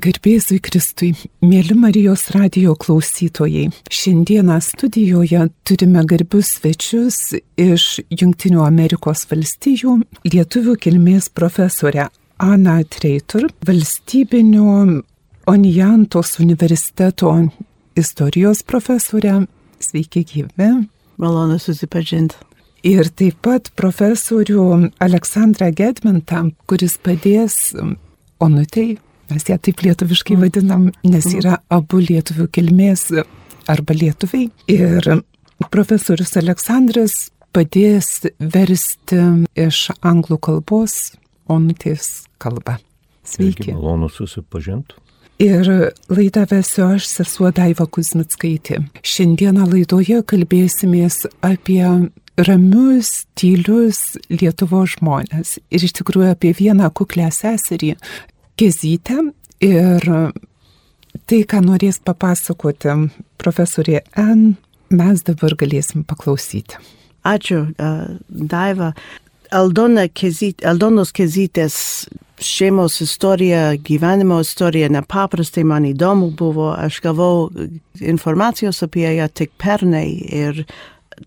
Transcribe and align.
Garbėzui 0.00 0.56
Kristui, 0.62 1.10
mėly 1.44 1.74
Marijos 1.76 2.30
radio 2.32 2.72
klausytojai, 2.80 3.66
šiandieną 3.92 4.56
studijoje 4.64 5.42
turime 5.68 6.04
garbius 6.08 6.54
svečius 6.56 7.18
iš 7.60 7.98
Junktinių 8.08 8.62
Amerikos 8.64 9.26
valstijų, 9.28 9.98
lietuvių 10.24 10.78
kilmės 10.80 11.28
profesorę 11.34 12.08
Ana 12.40 12.78
Treitur, 12.88 13.50
valstybinio 13.66 15.02
Onijantos 15.50 16.38
universiteto 16.40 17.34
istorijos 17.98 18.62
profesorę. 18.62 19.42
Sveiki 19.82 20.24
gyvi. 20.24 20.72
Malonu 21.20 21.58
susipažinti. 21.60 22.38
Ir 22.86 23.10
taip 23.12 23.42
pat 23.44 23.68
profesorių 23.76 24.92
Aleksandrą 25.02 25.68
Gedmintą, 25.74 26.48
kuris 26.66 26.96
padės 27.02 27.74
Onutei, 28.42 28.96
mes 29.32 29.48
ją 29.48 29.58
taip 29.58 29.82
lietuviškai 29.84 30.36
vadinam, 30.40 30.90
nes 31.04 31.28
yra 31.32 31.58
abu 31.72 32.02
lietuvių 32.04 32.48
kilmės 32.52 33.08
arba 33.70 33.96
lietuviai. 33.96 34.50
Ir 34.70 35.08
profesorius 35.72 36.36
Aleksandras 36.40 37.30
padės 37.52 38.22
versti 38.38 39.20
iš 39.58 39.88
anglų 40.00 40.40
kalbos 40.42 41.14
Onutės 41.50 42.28
kalbą. 42.40 42.78
Sveiki. 43.26 43.66
Sveiki 43.66 43.74
malonu 43.76 44.08
susipažinti. 44.10 44.98
Ir 45.42 45.66
laidą 46.12 46.44
vesiu 46.46 46.84
aš, 46.92 47.08
sesuo 47.08 47.50
Daiva 47.54 47.88
Kuzmitskaitė. 47.90 48.78
Šiandieną 49.02 49.66
laidoje 49.72 50.20
kalbėsimės 50.28 51.24
apie 51.42 51.82
ramius, 52.38 53.24
tylius 53.34 54.14
Lietuvo 54.30 54.84
žmonės. 54.88 55.56
Ir 55.72 55.86
iš 55.88 55.96
tikrųjų 55.98 56.30
apie 56.36 56.52
vieną 56.56 56.92
kuklę 56.94 57.26
seserį, 57.34 57.96
Kezytę. 58.58 59.18
Ir 59.62 60.08
tai, 61.28 61.42
ką 61.46 61.60
norės 61.64 62.00
papasakoti 62.02 62.96
profesorė 63.38 64.02
N, 64.18 64.56
mes 64.90 65.22
dabar 65.26 65.54
galėsim 65.58 66.02
paklausyti. 66.08 66.80
Ačiū, 67.22 67.68
Daiva. 68.28 68.92
Aldona 69.52 70.06
Kezytė, 70.08 70.64
Aldonos 70.70 71.12
Kezytės 71.12 71.76
šeimos 72.42 73.00
istorija, 73.04 73.74
gyvenimo 73.76 74.40
istorija 74.40 74.88
nepaprastai 74.88 75.64
man 75.68 75.84
įdomu 75.86 76.30
buvo. 76.36 76.70
Aš 76.72 77.02
gavau 77.04 77.50
informacijos 78.00 78.82
apie 78.82 79.06
ją 79.18 79.28
tik 79.28 79.52
pernai 79.60 80.08
ir 80.08 80.64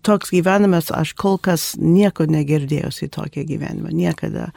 toks 0.02 0.34
gyvenimas, 0.34 0.90
aš 0.90 1.14
kol 1.16 1.38
kas 1.38 1.74
nieko 1.78 2.26
negirdėjusi 2.28 3.08
tokią 3.14 3.46
gyvenimą, 3.48 3.94
niekada. 3.94 4.50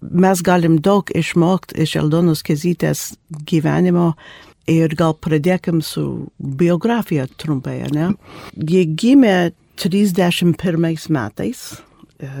Mes 0.00 0.42
galim 0.42 0.78
daug 0.80 1.10
išmokti 1.14 1.82
iš 1.84 1.96
Eldonos 2.00 2.44
Kezytės 2.46 3.10
gyvenimo 3.48 4.14
ir 4.70 4.94
gal 4.96 5.16
pradėkim 5.18 5.82
su 5.84 6.04
biografija 6.38 7.26
trumpai, 7.40 7.82
ne? 7.92 8.12
Jie 8.56 8.86
gimė 8.88 9.52
31 9.80 10.54
metais, 11.10 11.62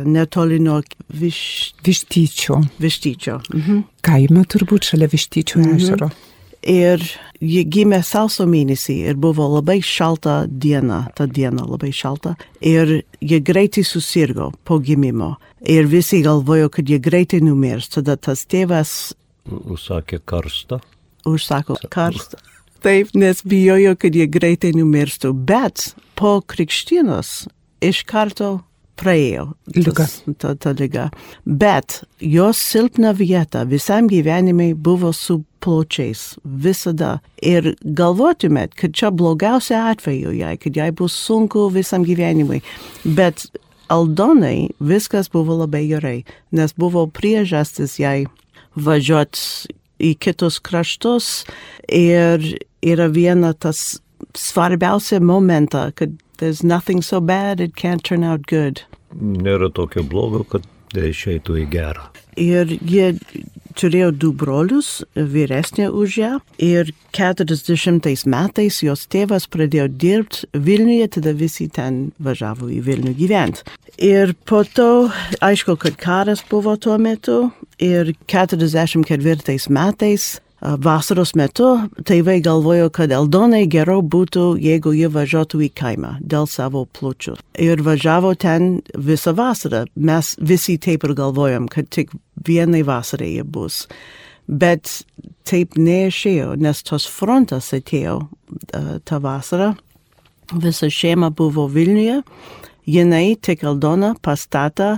netoli 0.04 0.60
nuo 0.60 0.80
viš... 1.08 1.74
Vištyčio. 1.84 2.60
Vištyčio. 2.80 3.40
Mhm. 3.54 3.84
Kaime 4.04 4.44
turbūt 4.44 4.92
šalia 4.92 5.08
Vištyčio 5.10 5.60
mhm. 5.62 5.76
ežero. 5.76 6.10
Ir 6.60 7.00
ji 7.40 7.62
gimė 7.64 8.02
sauso 8.04 8.44
mėnesį 8.44 8.96
ir 9.08 9.16
buvo 9.16 9.46
labai 9.48 9.78
šalta 9.84 10.44
diena, 10.44 11.06
ta 11.16 11.24
diena 11.24 11.64
labai 11.64 11.88
šalta. 11.96 12.34
Ir 12.60 13.00
ji 13.20 13.40
greitai 13.40 13.84
susirgo 13.86 14.50
po 14.64 14.78
gimimo. 14.78 15.36
Ir 15.64 15.88
visi 15.88 16.20
galvojo, 16.24 16.68
kad 16.68 16.88
ji 16.88 17.00
greitai 17.00 17.40
numirs. 17.44 17.88
Tada 17.96 18.16
tas 18.16 18.44
tėvas... 18.44 19.14
Užsakė 19.48 20.20
karstą. 20.28 20.82
Užsako 21.28 21.78
karstą. 21.88 22.40
Taip, 22.80 23.12
nes 23.16 23.42
bijojo, 23.44 23.96
kad 24.00 24.14
jie 24.16 24.24
greitai 24.28 24.72
numirstų. 24.76 25.32
Bet 25.32 25.90
po 26.16 26.38
krikštynos 26.40 27.48
iš 27.84 28.04
karto 28.08 28.60
praėjo 29.00 29.46
lyga. 29.74 30.06
Ta, 30.40 30.54
ta 30.54 30.74
lyga. 30.76 31.08
Bet 31.44 32.02
jos 32.20 32.60
silpna 32.60 33.14
vieta 33.16 33.64
visam 33.68 34.08
gyvenimai 34.10 34.72
buvo 34.74 35.12
su 35.16 35.40
pločiais 35.64 36.38
visada. 36.44 37.18
Ir 37.42 37.74
galvotumėt, 37.84 38.76
kad 38.78 38.94
čia 38.96 39.10
blogiausia 39.12 39.86
atveju 39.92 40.34
jai, 40.36 40.54
kad 40.60 40.76
jai 40.76 40.90
bus 40.96 41.16
sunku 41.16 41.68
visam 41.74 42.04
gyvenimui. 42.06 42.62
Bet 43.04 43.48
Aldonai 43.90 44.70
viskas 44.78 45.30
buvo 45.32 45.56
labai 45.64 45.86
gerai, 45.90 46.20
nes 46.54 46.74
buvo 46.78 47.08
priežastis 47.10 47.98
jai 47.98 48.28
važiuoti 48.78 49.74
į 50.00 50.14
kitus 50.22 50.60
kraštus 50.62 51.42
ir 51.92 52.44
yra 52.86 53.08
viena 53.12 53.52
tas 53.52 54.00
svarbiausia 54.38 55.20
momenta, 55.20 55.90
kad 55.94 56.14
there's 56.38 56.62
nothing 56.62 57.02
so 57.02 57.20
bad 57.20 57.60
it 57.60 57.74
can't 57.76 58.04
turn 58.04 58.24
out 58.24 58.46
good. 58.46 58.84
Nėra 59.18 59.70
tokio 59.74 60.04
blogo, 60.06 60.44
kad 60.44 60.66
išeitų 60.94 61.62
į 61.62 61.66
gerą. 61.70 62.08
Ir 62.40 62.70
jie 62.70 63.12
turėjo 63.78 64.10
du 64.14 64.30
brolius, 64.36 65.02
vyresnė 65.14 65.90
už 65.94 66.16
ją. 66.18 66.32
Ir 66.62 66.92
40 67.16 68.26
metais 68.30 68.80
jos 68.82 69.06
tėvas 69.10 69.46
pradėjo 69.50 69.88
dirbti 69.88 70.48
Vilniuje, 70.54 71.08
tada 71.16 71.34
visi 71.36 71.68
ten 71.68 72.10
važiavo 72.18 72.70
į 72.70 72.80
Vilnių 72.86 73.14
gyventi. 73.18 73.66
Ir 74.00 74.34
po 74.48 74.62
to, 74.64 75.10
aišku, 75.44 75.76
kad 75.80 75.98
karas 76.00 76.44
buvo 76.50 76.76
tuo 76.76 76.98
metu. 76.98 77.50
Ir 77.80 78.14
44 78.28 79.70
metais 79.72 80.40
vasaros 80.60 81.32
metu 81.38 81.68
tėvai 82.04 82.40
galvojo, 82.44 82.90
kad 82.92 83.12
Eldonai 83.14 83.64
geriau 83.70 84.02
būtų, 84.02 84.54
jeigu 84.60 84.92
jie 84.96 85.08
važiuotų 85.12 85.62
į 85.66 85.70
kaimą 85.76 86.14
dėl 86.20 86.48
savo 86.50 86.84
plučių. 86.84 87.36
Ir 87.60 87.82
važiavo 87.84 88.34
ten 88.38 88.80
visą 88.94 89.34
vasarą. 89.36 89.86
Mes 89.96 90.34
visi 90.40 90.76
taip 90.78 91.04
ir 91.08 91.14
galvojom, 91.16 91.68
kad 91.72 91.88
tik 91.88 92.12
vienai 92.46 92.82
vasarai 92.86 93.32
jie 93.38 93.44
bus. 93.44 93.86
Bet 94.50 95.00
taip 95.48 95.78
neišėjo, 95.78 96.56
nes 96.60 96.82
tos 96.84 97.06
frontas 97.08 97.70
atėjo 97.76 98.18
uh, 98.26 98.98
tą 99.06 99.20
vasarą. 99.22 99.74
Visa 100.60 100.90
šeima 100.90 101.30
buvo 101.30 101.68
Vilniuje. 101.70 102.20
Jinai 102.90 103.36
tik 103.38 103.62
Aldona 103.64 104.16
pastatė 104.18 104.96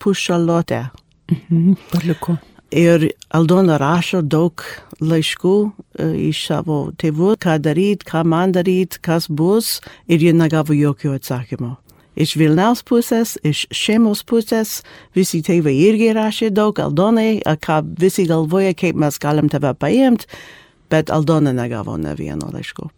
pušalotę. 0.00 0.86
Mhm, 1.28 1.76
paliko. 1.92 2.38
Ir 2.74 3.04
Aldona 3.30 3.76
rašo 3.78 4.18
daug 4.26 4.64
laiškų 4.98 5.54
e, 5.62 6.06
iš 6.32 6.40
savo 6.48 6.78
tėvų, 6.98 7.36
ką 7.38 7.54
daryti, 7.62 8.08
ką 8.08 8.24
man 8.26 8.50
daryti, 8.56 8.98
kas 8.98 9.28
bus, 9.30 9.76
ir 10.10 10.24
ji 10.24 10.32
negavo 10.34 10.74
jokių 10.74 11.12
atsakymų. 11.14 11.70
Iš 12.18 12.34
Vilniaus 12.38 12.82
pusės, 12.86 13.36
iš 13.46 13.64
šeimos 13.74 14.24
pusės, 14.26 14.80
visi 15.14 15.38
tėvai 15.46 15.76
irgi 15.86 16.10
rašė 16.18 16.50
daug, 16.54 16.78
Aldonai, 16.82 17.44
ką 17.62 17.80
visi 17.98 18.26
galvoja, 18.26 18.74
kaip 18.74 18.98
mes 18.98 19.18
galim 19.22 19.50
tave 19.50 19.70
paimti, 19.78 20.26
bet 20.90 21.14
Aldona 21.14 21.54
negavo 21.54 21.94
ne 21.98 22.16
vieno 22.18 22.50
laiško. 22.50 22.90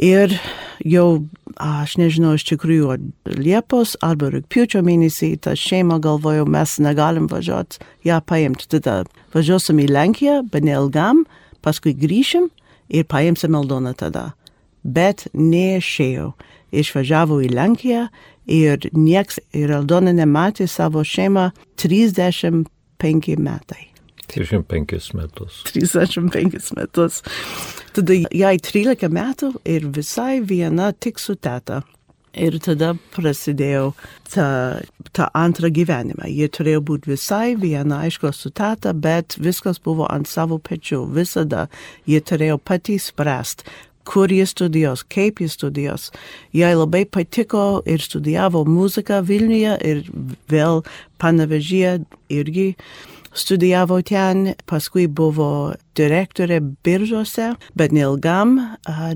Ir 0.00 0.32
jau, 0.80 1.26
aš 1.60 1.98
nežinau, 2.00 2.32
iš 2.38 2.46
tikrųjų, 2.48 2.94
Liepos 3.36 3.98
arba 4.04 4.30
rūpiučio 4.32 4.80
mėnesį 4.86 5.34
ta 5.44 5.52
šeima 5.58 5.98
galvojo, 6.00 6.46
mes 6.48 6.78
negalim 6.80 7.28
važiuoti, 7.28 7.82
ją 8.08 8.20
paimti. 8.24 8.68
Tada 8.72 9.02
važiuosim 9.34 9.82
į 9.84 9.90
Lenkiją, 9.92 10.38
bet 10.48 10.64
neilgam, 10.64 11.26
paskui 11.60 11.92
grįšim 11.92 12.48
ir 12.88 13.04
paimsim 13.12 13.58
Aldoną 13.58 13.92
tada. 13.92 14.30
Bet 14.84 15.26
neišėjo. 15.36 16.32
Išvažiavo 16.70 17.40
į 17.44 17.50
Lenkiją 17.52 18.06
ir 18.48 18.88
nieks, 18.94 19.40
ir 19.52 19.74
Aldona 19.74 20.14
nematė 20.16 20.68
savo 20.70 21.02
šeimą 21.04 21.50
35 21.76 23.36
metai. 23.36 23.90
35 24.30 25.14
metus. 25.14 25.62
35 25.72 26.72
metus. 26.76 27.22
Tada 27.94 28.18
jai 28.30 28.56
13 28.58 29.10
metų 29.10 29.54
ir 29.68 29.88
visai 29.90 30.40
viena 30.40 30.92
tik 30.92 31.18
su 31.18 31.34
teta. 31.34 31.82
Ir 32.30 32.60
tada 32.62 32.92
prasidėjo 33.10 33.88
ta, 34.30 34.78
ta 35.10 35.26
antra 35.34 35.66
gyvenimą. 35.74 36.28
Jie 36.30 36.46
turėjo 36.46 36.84
būti 36.86 37.10
visai 37.10 37.56
viena, 37.58 38.04
aišku, 38.06 38.30
su 38.30 38.52
tata, 38.54 38.92
bet 38.94 39.34
viskas 39.42 39.82
buvo 39.82 40.06
ant 40.06 40.30
savo 40.30 40.60
pečių. 40.62 41.02
Visada 41.10 41.66
jie 42.06 42.22
turėjo 42.22 42.60
patys 42.62 43.08
spręsti, 43.10 43.66
kur 44.06 44.30
jie 44.30 44.46
studijos, 44.46 45.02
kaip 45.10 45.42
jie 45.42 45.50
studijos. 45.50 46.12
Jai 46.54 46.70
labai 46.78 47.02
patiko 47.02 47.82
ir 47.82 47.98
studijavo 47.98 48.62
muziką 48.68 49.24
Vilniuje 49.26 49.74
ir 49.90 50.04
vėl 50.50 50.84
Panavežyje 51.18 51.98
irgi. 52.30 52.70
Studijavo 53.32 54.00
ten, 54.02 54.54
paskui 54.66 55.06
buvo 55.06 55.74
direktorė 55.98 56.60
biržose, 56.84 57.52
bet 57.78 57.92
neilgam, 57.94 58.56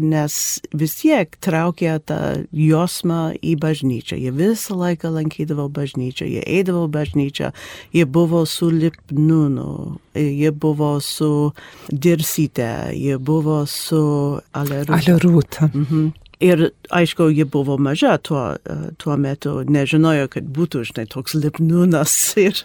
nes 0.03 0.37
vis 0.75 0.97
tiek 1.01 1.37
traukė 1.45 1.97
tą 2.07 2.21
jausmą 2.53 3.35
į 3.43 3.57
bažnyčią. 3.63 4.19
Jie 4.21 4.33
visą 4.35 4.79
laiką 4.79 5.13
lankydavo 5.15 5.69
bažnyčią, 5.75 6.29
jie 6.31 6.43
eidavo 6.45 6.87
bažnyčią, 6.93 7.53
jie 7.95 8.05
buvo 8.07 8.45
su 8.47 8.71
Lipnūnu, 8.75 9.71
jie 10.19 10.51
buvo 10.51 10.97
su 11.01 11.53
Dirsyte, 11.91 12.91
jie 12.95 13.19
buvo 13.19 13.65
su 13.71 14.05
Alerūta. 14.53 15.01
Alerūta. 15.01 15.71
Mhm. 15.73 16.13
Ir 16.43 16.71
aišku, 16.91 17.29
ji 17.31 17.45
buvo 17.45 17.77
maža 17.79 18.17
tuo, 18.19 18.57
tuo 18.99 19.17
metu, 19.17 19.61
nežinojo, 19.69 20.29
kad 20.33 20.49
būtų 20.57 20.83
žinai 20.91 21.07
toks 21.11 21.37
lipnūnas 21.39 22.17
ir, 22.47 22.65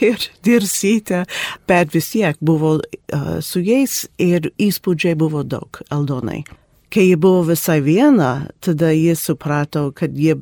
ir 0.00 0.30
dirsytė, 0.46 1.24
bet 1.68 1.92
vis 1.94 2.12
tiek 2.14 2.40
buvo 2.40 2.78
uh, 2.80 3.28
su 3.44 3.60
jais 3.64 4.06
ir 4.18 4.50
įspūdžiai 4.56 5.18
buvo 5.20 5.44
daug 5.44 5.82
Aldonai. 5.92 6.42
Kai 6.90 7.04
ji 7.06 7.18
buvo 7.22 7.44
visai 7.46 7.78
viena, 7.86 8.48
tada 8.58 8.88
jis 8.90 9.20
suprato, 9.28 9.92
kad 9.94 10.16
jie, 10.18 10.34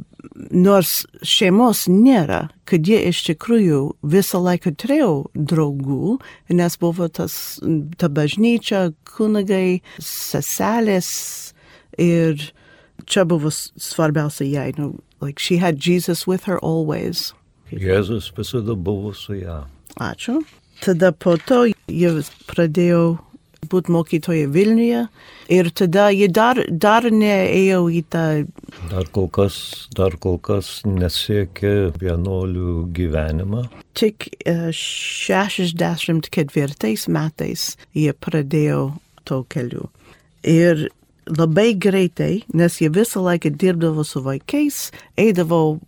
nors 0.48 1.02
šeimos 1.20 1.82
nėra, 1.92 2.46
kad 2.64 2.88
jie 2.88 3.02
iš 3.10 3.20
tikrųjų 3.26 3.80
visą 4.08 4.40
laiką 4.40 4.72
turėjo 4.80 5.10
draugų, 5.36 6.14
nes 6.56 6.78
buvo 6.80 7.10
tas, 7.12 7.58
ta 8.00 8.08
bažnyčia, 8.08 8.94
kunigai, 9.12 9.82
seselės 10.00 11.10
ir 12.00 12.40
čia 13.06 13.24
buvo 13.28 13.50
svarbiausia 13.50 14.48
jai, 14.48 14.72
nu, 14.78 14.98
like 15.20 15.38
she 15.38 15.58
had 15.58 15.78
Jesus 15.78 16.26
with 16.26 16.44
her 16.44 16.58
always. 16.58 17.34
Jėzus 17.72 18.32
visada 18.32 18.74
buvo 18.74 19.14
su 19.14 19.34
ją. 19.34 19.64
Ačiū. 20.00 20.44
Tada 20.80 21.12
po 21.12 21.36
to 21.36 21.66
jie 21.90 22.22
pradėjo 22.46 23.18
būti 23.68 23.90
mokytoja 23.92 24.48
Vilniuje 24.54 25.08
ir 25.52 25.70
tada 25.76 26.08
jie 26.14 26.28
dar, 26.30 26.56
dar 26.70 27.02
neėjo 27.10 27.90
į 27.90 28.02
tą. 28.12 28.46
Dar 28.92 29.06
kol 29.12 29.28
kas, 29.34 29.88
dar 29.96 30.16
kol 30.22 30.38
kas 30.38 30.82
nesiekė 30.86 31.90
vienuolių 31.98 32.86
gyvenimą. 32.96 33.66
Tik 33.98 34.28
uh, 34.46 34.70
64 34.72 36.96
metais 37.10 37.76
jie 37.96 38.12
pradėjo 38.14 38.92
to 39.28 39.42
keliu. 39.50 39.90
Ir 40.46 40.88
labai 41.36 41.72
greitai, 41.74 42.42
nes 42.56 42.78
jie 42.80 42.88
visą 42.92 43.22
laiką 43.24 43.52
dirbdavo 43.58 44.04
su 44.06 44.22
vaikais, 44.24 44.88
eidavo 45.20 45.78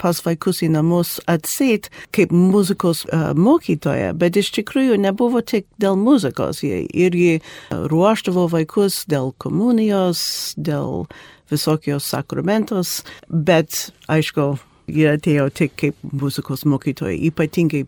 pas 0.00 0.20
vaikus 0.24 0.62
į 0.64 0.70
namus 0.76 1.16
atsit 1.30 1.90
kaip 2.16 2.32
muzikos 2.34 3.04
uh, 3.08 3.30
mokytoja, 3.36 4.12
bet 4.16 4.38
iš 4.40 4.52
tikrųjų 4.58 4.98
nebuvo 5.02 5.42
tik 5.44 5.68
dėl 5.82 5.98
muzikos, 6.00 6.62
jie 6.64 6.84
irgi 6.94 7.40
ruoždavo 7.70 8.46
vaikus 8.52 9.04
dėl 9.10 9.32
komunijos, 9.42 10.54
dėl 10.56 11.06
visokios 11.50 12.08
sakramentos, 12.10 13.02
bet 13.28 13.90
aišku, 14.10 14.56
jie 14.90 15.12
atėjo 15.12 15.50
tik 15.54 15.76
kaip 15.78 16.02
muzikos 16.12 16.66
mokytoja, 16.66 17.16
ypatingai 17.30 17.86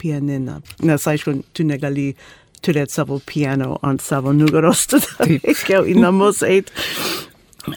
pianina, 0.00 0.60
nes 0.82 1.06
aišku, 1.06 1.38
tu 1.52 1.64
negali 1.66 2.12
turėti 2.64 2.98
savo 2.98 3.20
piano 3.26 3.78
ant 3.86 4.02
savo 4.04 4.34
nugaros, 4.36 4.86
tada 4.90 5.28
reikėjo 5.28 5.84
į 5.88 5.96
namus 6.02 6.42
eiti. 6.46 6.72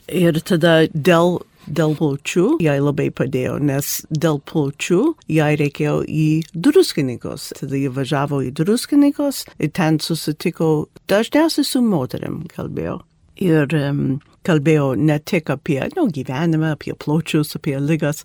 Ir 0.08 0.40
tada 0.48 0.86
dėl, 0.94 1.42
dėl 1.68 1.96
plaučių 2.00 2.46
jai 2.64 2.78
labai 2.80 3.10
padėjo, 3.12 3.58
nes 3.60 3.94
dėl 4.10 4.40
plaučių 4.48 5.02
jai 5.32 5.52
reikėjo 5.60 6.02
į 6.08 6.28
druskininkus. 6.56 7.52
Tada 7.60 7.80
jie 7.80 7.92
važiavo 7.92 8.42
į 8.48 8.54
druskininkus 8.62 9.46
ir 9.60 9.74
ten 9.76 10.00
susitiko 10.04 10.72
dažniausiai 11.12 11.68
su 11.68 11.84
moterim 11.84 12.44
kalbėjo. 12.56 13.02
Ir 13.42 13.74
um, 13.74 14.20
kalbėjo 14.46 14.94
ne 15.00 15.18
tik 15.20 15.50
apie 15.54 15.82
nu, 15.96 16.08
gyvenimą, 16.14 16.76
apie 16.76 16.94
plaučius, 16.98 17.56
apie 17.58 17.78
lygas, 17.82 18.24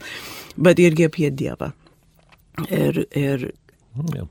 bet 0.57 0.81
irgi 0.83 1.09
apie 1.09 1.31
Dievą. 1.33 1.73
Ir, 2.73 3.05
ir 3.17 3.51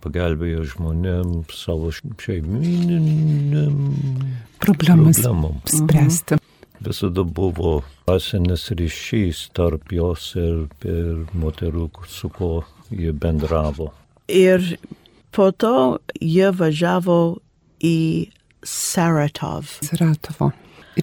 pagelbėjo 0.04 0.66
žmonėms 0.74 1.54
savo 1.66 1.92
šeimininiam 2.22 3.78
problemas 4.64 5.22
problemom. 5.22 5.62
spręsti. 5.66 6.40
Visada 6.86 7.24
buvo 7.24 7.84
asinis 8.12 8.68
ryšys 8.70 9.50
tarp 9.56 9.92
jos 9.96 10.36
ir, 10.36 10.68
ir 10.86 11.24
moterų, 11.34 11.90
su 12.08 12.30
kuo 12.30 12.66
jie 12.92 13.14
bendravo. 13.16 13.92
Ir 14.28 14.78
po 15.32 15.52
to 15.52 16.00
jie 16.20 16.52
važiavo 16.52 17.40
į 17.82 17.98
Saratov. 18.66 19.72
Saratovo 19.86 20.52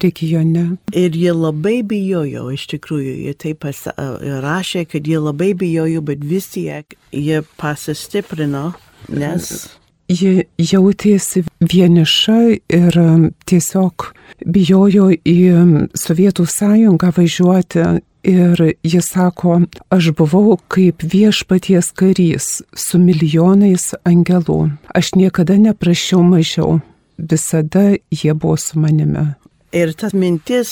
regione. 0.02 0.76
Ir 0.92 1.16
jie 1.16 1.34
labai 1.34 1.82
bijojo, 1.86 2.48
iš 2.54 2.66
tikrųjų, 2.74 3.14
jie 3.26 3.34
taip 3.38 3.62
pas, 3.66 3.84
rašė, 4.46 4.86
kad 4.90 5.06
jie 5.08 5.20
labai 5.20 5.52
bijojo, 5.58 6.02
bet 6.06 6.24
vis 6.24 6.50
tiek 6.54 6.96
jie 7.12 7.42
pasistiprino, 7.60 8.72
nes. 9.12 9.52
Ji 10.12 10.44
jautėsi 10.60 11.44
vieniša 11.62 12.38
ir 12.74 12.96
tiesiog 13.48 14.10
bijojo 14.44 15.12
į 15.14 15.36
Sovietų 15.96 16.44
sąjungą 16.50 17.12
važiuoti 17.16 17.84
ir 18.22 18.62
jis 18.82 19.08
sako, 19.08 19.60
aš 19.90 20.10
buvau 20.18 20.56
kaip 20.68 21.02
viešpaties 21.02 21.92
karys 21.96 22.62
su 22.74 22.98
milijonais 22.98 23.92
angelų. 24.04 24.72
Aš 24.94 25.14
niekada 25.18 25.56
neprašiau 25.58 26.22
mažiau, 26.26 26.80
visada 27.18 27.92
jie 28.10 28.34
buvo 28.34 28.56
su 28.56 28.78
manimi. 28.78 29.32
Ir 29.72 29.92
tas 29.96 30.12
mintis 30.12 30.70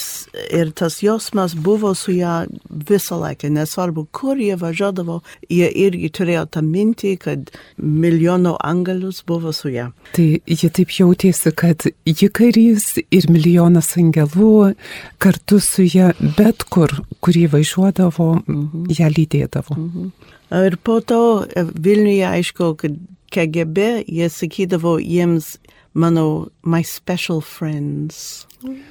ir 0.52 0.70
tas 0.76 0.98
jausmas 1.00 1.54
buvo 1.56 1.94
su 1.96 2.12
ją 2.12 2.44
visą 2.68 3.16
laiką, 3.22 3.48
nesvarbu, 3.54 4.04
kur 4.12 4.36
jie 4.36 4.58
važiuodavo, 4.60 5.20
jie 5.48 5.70
irgi 5.86 6.10
turėjo 6.18 6.42
tą 6.56 6.60
mintį, 6.66 7.12
kad 7.22 7.52
milijono 7.80 8.58
angelus 8.60 9.22
buvo 9.26 9.54
su 9.56 9.72
ją. 9.72 9.86
Tai 10.16 10.26
ji 10.44 10.70
taip 10.76 10.92
jautėsi, 10.98 11.52
kad 11.56 11.86
ji 12.04 12.28
karys 12.28 12.90
ir 13.00 13.30
milijonas 13.32 13.94
angelų 14.00 14.74
kartu 15.22 15.62
su 15.64 15.86
ją 15.88 16.12
bet 16.36 16.66
kur, 16.68 16.92
kur 17.24 17.40
jį 17.40 17.48
važiuodavo, 17.54 18.28
mhm. 18.44 18.84
ją 18.98 19.08
lydėdavo. 19.16 19.78
Mhm. 19.78 20.12
Ir 20.60 20.76
po 20.82 20.98
to 21.00 21.46
Vilniuje 21.56 22.26
aišku, 22.26 22.74
kad 22.76 23.00
KGB 23.30 24.04
jie 24.10 24.28
sakydavo 24.28 24.96
jiems 24.98 25.54
mano 25.94 26.48
My 26.62 26.82
Special 26.84 27.40
Friends. 27.40 28.46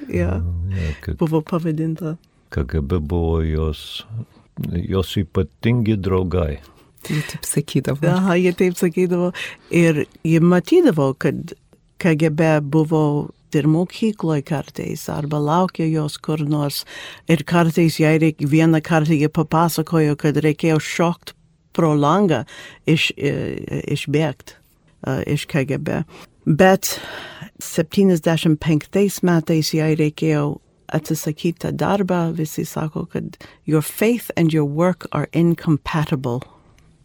Ja, 0.08 0.40
Ja, 0.70 1.14
buvo 1.18 1.42
pavadinta. 1.42 2.16
KGB 2.48 2.98
buvo 2.98 3.40
jos, 3.42 4.06
jos 4.72 5.16
ypatingi 5.16 5.96
draugai. 5.96 6.58
Jie 7.08 7.22
taip 7.30 7.46
sakydavo. 7.46 8.08
Aha, 8.10 8.36
jie 8.36 8.52
taip 8.52 8.76
sakydavo. 8.76 9.30
Ir 9.70 10.04
jie 10.26 10.40
matydavo, 10.42 11.12
kad 11.18 11.54
KGB 12.02 12.60
buvo 12.62 13.30
ir 13.54 13.66
mokykloje 13.66 14.44
kartais, 14.46 15.08
arba 15.10 15.40
laukė 15.42 15.88
jos 15.90 16.18
kur 16.22 16.42
nors. 16.46 16.84
Ir 17.30 17.42
kartais 17.48 17.98
jai 18.02 18.16
reik, 18.22 18.42
vieną 18.46 18.82
kartą 18.84 19.16
jie 19.16 19.30
papasakojo, 19.32 20.16
kad 20.20 20.38
reikėjo 20.38 20.78
šokti 20.82 21.36
pro 21.74 21.94
langą 21.94 22.44
iš, 22.90 23.10
išbėgti 23.16 24.56
uh, 25.06 25.22
iš 25.26 25.46
KGB. 25.50 26.02
Bet 26.46 26.98
75 27.60 29.22
metais 29.22 29.74
jai 29.74 29.92
reikėjo 29.98 30.44
atsisakyti 30.90 31.72
darbą, 31.78 32.32
visi 32.34 32.64
sako, 32.66 33.06
kad 33.06 33.36
your 33.66 33.82
faith 33.82 34.30
and 34.36 34.52
your 34.52 34.64
work 34.64 35.06
are 35.12 35.28
incompatible. 35.32 36.40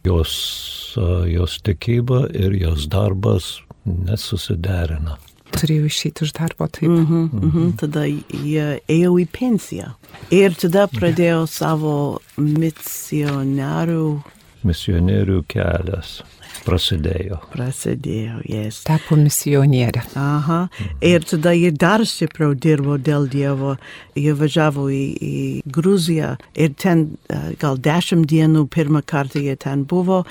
Jos, 0.04 0.96
jos 1.26 1.60
tikyba 1.62 2.26
ir 2.34 2.54
jos 2.54 2.86
darbas 2.88 3.60
nesusiderina. 3.84 5.18
Turėjau 5.56 5.86
išeiti 5.86 6.24
iš 6.26 6.32
darbo, 6.34 6.66
taip. 6.66 6.88
Mm 6.90 7.06
-hmm, 7.06 7.28
mm 7.32 7.50
-hmm. 7.50 7.76
Tada 7.80 8.04
jie 8.06 8.80
ėjo 8.88 9.12
į 9.22 9.26
pensiją. 9.40 9.94
Ir 10.30 10.54
tada 10.54 10.86
pradėjo 10.86 11.46
savo 11.46 12.20
misionierių. 12.36 14.22
Misionierių 14.64 15.44
kelias 15.48 16.22
prasidėjo. 16.66 17.38
Prasidėjo, 17.52 18.40
jes. 18.50 18.82
Tapo 18.86 19.18
misionierė. 19.20 20.02
Aha. 20.18 20.60
Ir 21.04 21.26
tada 21.28 21.54
jie 21.56 21.72
dar 21.72 22.04
stipriau 22.08 22.54
dirbo 22.54 22.98
dėl 22.98 23.28
Dievo. 23.32 23.76
Jie 24.18 24.34
važiavo 24.36 24.88
į, 24.92 25.04
į 25.16 25.46
Gruziją 25.72 26.34
ir 26.58 26.76
ten 26.80 27.08
gal 27.62 27.80
dešimt 27.82 28.28
dienų 28.30 28.66
pirmą 28.72 29.04
kartą 29.06 29.42
jie 29.42 29.56
ten 29.60 29.86
buvo. 29.88 30.24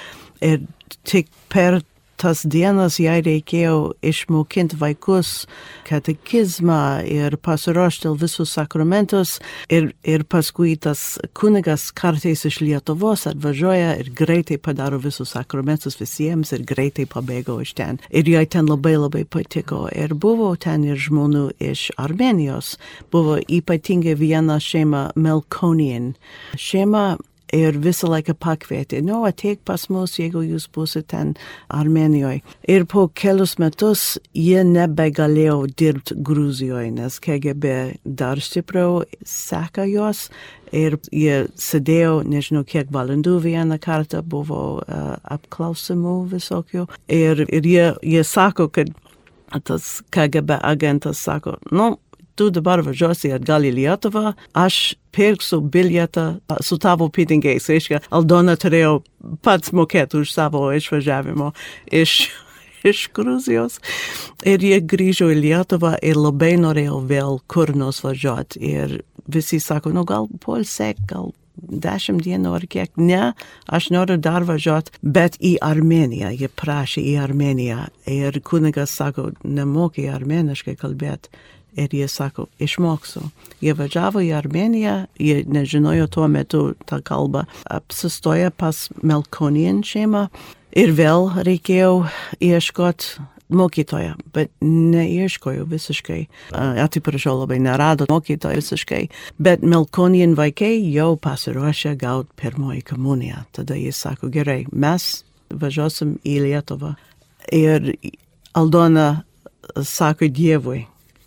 Ir 0.44 0.66
tik 1.08 1.32
per 1.54 1.82
tas 2.22 2.44
dienas 2.48 2.98
jai 3.00 3.20
reikėjo 3.26 3.96
išmokinti 4.06 4.78
vaikus 4.80 5.46
katekizmą 5.88 7.04
ir 7.10 7.38
pasiruošti 7.38 8.14
visus 8.20 8.56
sakramentus. 8.56 9.38
Ir, 9.70 9.92
ir 10.04 10.26
paskui 10.30 10.76
tas 10.80 11.18
kunigas 11.38 11.90
kartais 11.96 12.46
iš 12.48 12.62
Lietuvos 12.64 13.26
atvažiuoja 13.30 13.96
ir 14.02 14.12
greitai 14.16 14.58
padaro 14.58 15.00
visus 15.04 15.36
sakramentus 15.36 16.00
visiems 16.00 16.54
ir 16.56 16.66
greitai 16.68 17.08
pabėgo 17.10 17.60
iš 17.64 17.76
ten. 17.78 18.00
Ir 18.10 18.30
jai 18.30 18.46
ten 18.46 18.70
labai 18.70 18.96
labai 18.98 19.26
patiko. 19.26 19.86
Ir 19.92 20.16
buvo 20.16 20.54
ten 20.56 20.88
ir 20.88 21.00
žmonių 21.00 21.50
iš 21.60 21.90
Armenijos. 22.02 22.76
Buvo 23.12 23.38
ypatingai 23.40 24.16
viena 24.20 24.60
šeima 24.62 25.10
Melkonian. 25.16 26.14
Šeima 26.58 27.16
ir 27.54 27.78
visą 27.82 28.10
laiką 28.10 28.36
pakvietė, 28.42 29.02
nu, 29.06 29.22
ateik 29.28 29.62
pas 29.68 29.88
mus, 29.94 30.18
jeigu 30.20 30.44
jūs 30.46 30.68
būsite 30.74 31.06
ten 31.14 31.34
Armenijoje. 31.70 32.42
Ir 32.72 32.86
po 32.90 33.08
kelius 33.14 33.58
metus 33.62 34.06
jie 34.34 34.64
nebegalėjo 34.66 35.58
dirbti 35.78 36.18
Gruzijoje, 36.26 36.92
nes 36.96 37.20
KGB 37.22 37.76
dar 38.06 38.42
stipriau 38.42 39.04
seka 39.26 39.86
juos 39.90 40.30
ir 40.76 40.98
jie 41.14 41.46
sėdėjo, 41.60 42.20
nežinau 42.28 42.66
kiek 42.68 42.92
valandų 42.94 43.38
vieną 43.46 43.80
kartą 43.82 44.24
buvo 44.26 44.62
uh, 44.82 45.16
apklausimų 45.24 46.18
visokių. 46.34 46.88
Ir, 47.08 47.46
ir 47.48 47.70
jie, 47.70 47.88
jie 48.04 48.24
sako, 48.26 48.70
kad 48.74 48.92
tas 49.64 50.02
KGB 50.12 50.58
agentas 50.66 51.22
sako, 51.22 51.56
nu, 51.72 51.96
tu 52.36 52.50
dabar 52.54 52.84
važiuosi 52.86 53.34
atgal 53.36 53.66
į 53.68 53.74
Lietuvą, 53.80 54.34
aš 54.54 54.96
pirksiu 55.16 55.62
bilietą 55.62 56.26
su 56.64 56.78
tavo 56.82 57.08
pinigais. 57.10 57.70
Reiškia, 57.72 58.02
Aldona 58.16 58.58
turėjo 58.60 59.00
pats 59.46 59.72
mokėti 59.76 60.20
už 60.22 60.34
savo 60.36 60.68
išvažiavimo 60.76 61.52
iš, 61.92 62.18
iš 62.92 63.08
Gruzijos. 63.16 63.80
Ir 64.44 64.64
jie 64.64 64.82
grįžo 64.84 65.32
į 65.34 65.40
Lietuvą 65.46 65.96
ir 66.04 66.20
labai 66.20 66.56
norėjo 66.62 67.02
vėl 67.08 67.42
kur 67.52 67.74
nors 67.76 68.04
važiuoti. 68.06 68.62
Ir 68.62 69.00
visi 69.32 69.60
sako, 69.64 69.96
nu 69.96 70.06
gal 70.08 70.30
polsek, 70.44 71.00
gal 71.10 71.32
dešimt 71.56 72.24
dienų 72.26 72.54
ar 72.58 72.66
kiek. 72.70 72.92
Ne, 73.00 73.32
aš 73.72 73.90
noriu 73.96 74.18
dar 74.22 74.46
važiuoti, 74.48 75.00
bet 75.02 75.38
į 75.40 75.56
Armeniją. 75.64 76.32
Jie 76.36 76.50
prašė 76.52 77.04
į 77.14 77.16
Armeniją. 77.24 77.88
Ir 78.12 78.40
kunigas 78.46 78.96
sako, 78.96 79.32
nemokė 79.44 80.10
armeniškai 80.14 80.76
kalbėti. 80.82 81.32
Ir 81.76 81.92
jie 81.92 82.08
sako, 82.08 82.48
išmoksiu. 82.60 83.26
Jie 83.60 83.74
važiavo 83.76 84.22
į 84.24 84.32
Armeniją, 84.38 84.96
jie 85.20 85.42
nežinojo 85.44 86.08
tuo 86.08 86.28
metu 86.32 86.62
tą 86.88 87.02
kalbą, 87.04 87.44
apsistoja 87.68 88.52
pas 88.52 88.88
Melkonian 89.04 89.84
šeimą 89.84 90.28
ir 90.76 90.94
vėl 90.96 91.34
reikėjo 91.44 92.06
ieškoti 92.40 93.26
mokytoją, 93.50 94.16
bet 94.34 94.52
neieškojo 94.62 95.66
visiškai. 95.70 96.26
Atsiprašau, 96.84 97.38
labai 97.44 97.60
nerado 97.60 98.08
mokytojo 98.10 98.58
visiškai, 98.58 99.04
bet 99.38 99.62
Melkonian 99.62 100.36
vaikai 100.38 100.80
jau 100.94 101.16
pasiruošę 101.22 101.96
gauti 102.02 102.32
pirmoji 102.42 102.82
komuniją. 102.82 103.46
Tada 103.52 103.78
jis 103.78 104.00
sako, 104.02 104.32
gerai, 104.34 104.66
mes 104.72 105.24
važiuosim 105.50 106.18
į 106.26 106.40
Lietuvą. 106.48 106.96
Ir 107.54 107.94
Aldona 108.58 109.24
sako 109.84 110.30
Dievui, 110.32 110.86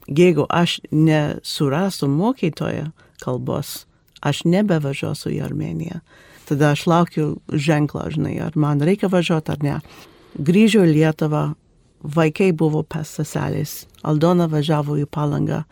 jeigu 0.09 0.47
aš 0.49 0.79
nesurasiu 0.91 2.09
mokytoją 2.09 2.91
kalbos, 3.23 3.87
aš 4.25 4.45
nebevažiuosiu 4.49 5.33
į 5.37 5.43
Armeniją. 5.47 6.01
Tada 6.49 6.73
aš 6.73 6.87
laukiu 6.89 7.27
ženklą, 7.53 8.09
žinai, 8.15 8.39
ar 8.41 8.57
man 8.57 8.81
reikia 8.81 9.11
važiuoti 9.13 9.53
ar 9.53 9.65
ne. 9.65 9.77
Grįžau 10.39 10.87
į 10.87 10.95
Lietuvą, 10.97 11.43
vaikai 12.03 12.53
buvo 12.57 12.83
pas 12.83 13.09
seselės, 13.19 13.85
Aldona 14.07 14.49
važiavo 14.49 14.97
į 14.97 15.07
palangą 15.11 15.65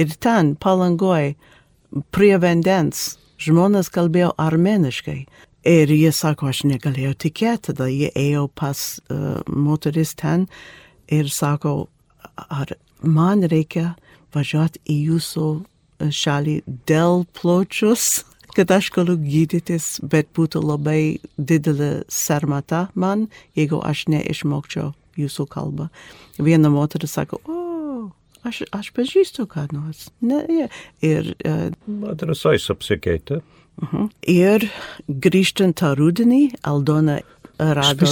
ir 0.00 0.14
ten, 0.22 0.54
palangoje, 0.56 1.34
prie 2.14 2.36
vandens, 2.40 3.16
žmonės 3.42 3.90
kalbėjo 3.92 4.32
armeniškai. 4.40 5.20
Ir 5.68 5.90
jie 5.94 6.10
sako, 6.10 6.48
aš 6.50 6.64
negalėjau 6.66 7.12
tikėti, 7.26 7.68
tada 7.70 7.86
jie 7.86 8.08
ėjo 8.18 8.48
pas 8.58 8.78
uh, 8.98 9.42
moteris 9.46 10.16
ten 10.18 10.48
ir 11.06 11.28
sako, 11.30 11.86
ar 12.48 12.72
man 13.02 13.44
reikia 13.50 13.94
važiuoti 14.34 14.80
į 14.88 14.98
jūsų 15.10 15.48
šalį 16.10 16.56
dėl 16.88 17.24
pločius, 17.38 18.24
kad 18.56 18.72
aš 18.74 18.90
galiu 18.94 19.16
gydytis, 19.20 19.96
bet 20.02 20.28
būtų 20.36 20.62
labai 20.64 21.18
didelė 21.36 22.02
sarmata 22.12 22.88
man, 22.94 23.28
jeigu 23.58 23.80
aš 23.84 24.06
neišmokčiau 24.12 24.92
jūsų 25.18 25.46
kalbą. 25.52 25.88
Viena 26.40 26.70
moteris 26.72 27.14
sako, 27.18 27.40
o, 27.44 28.10
aš, 28.48 28.62
aš 28.72 28.92
pažįstu 28.96 29.46
ką 29.50 29.68
nors. 29.72 30.08
Ne, 30.24 30.42
ja. 30.48 30.68
ir, 31.04 31.34
uh, 31.44 31.68
Adresais 32.12 32.68
apsikeitė. 32.72 33.42
Uh 33.80 33.88
-huh. 33.88 34.08
Ir 34.28 34.68
grįžtant 35.08 35.76
tą 35.80 35.94
rudenį, 35.96 36.52
Aldona 36.62 37.20
rado. 37.58 38.06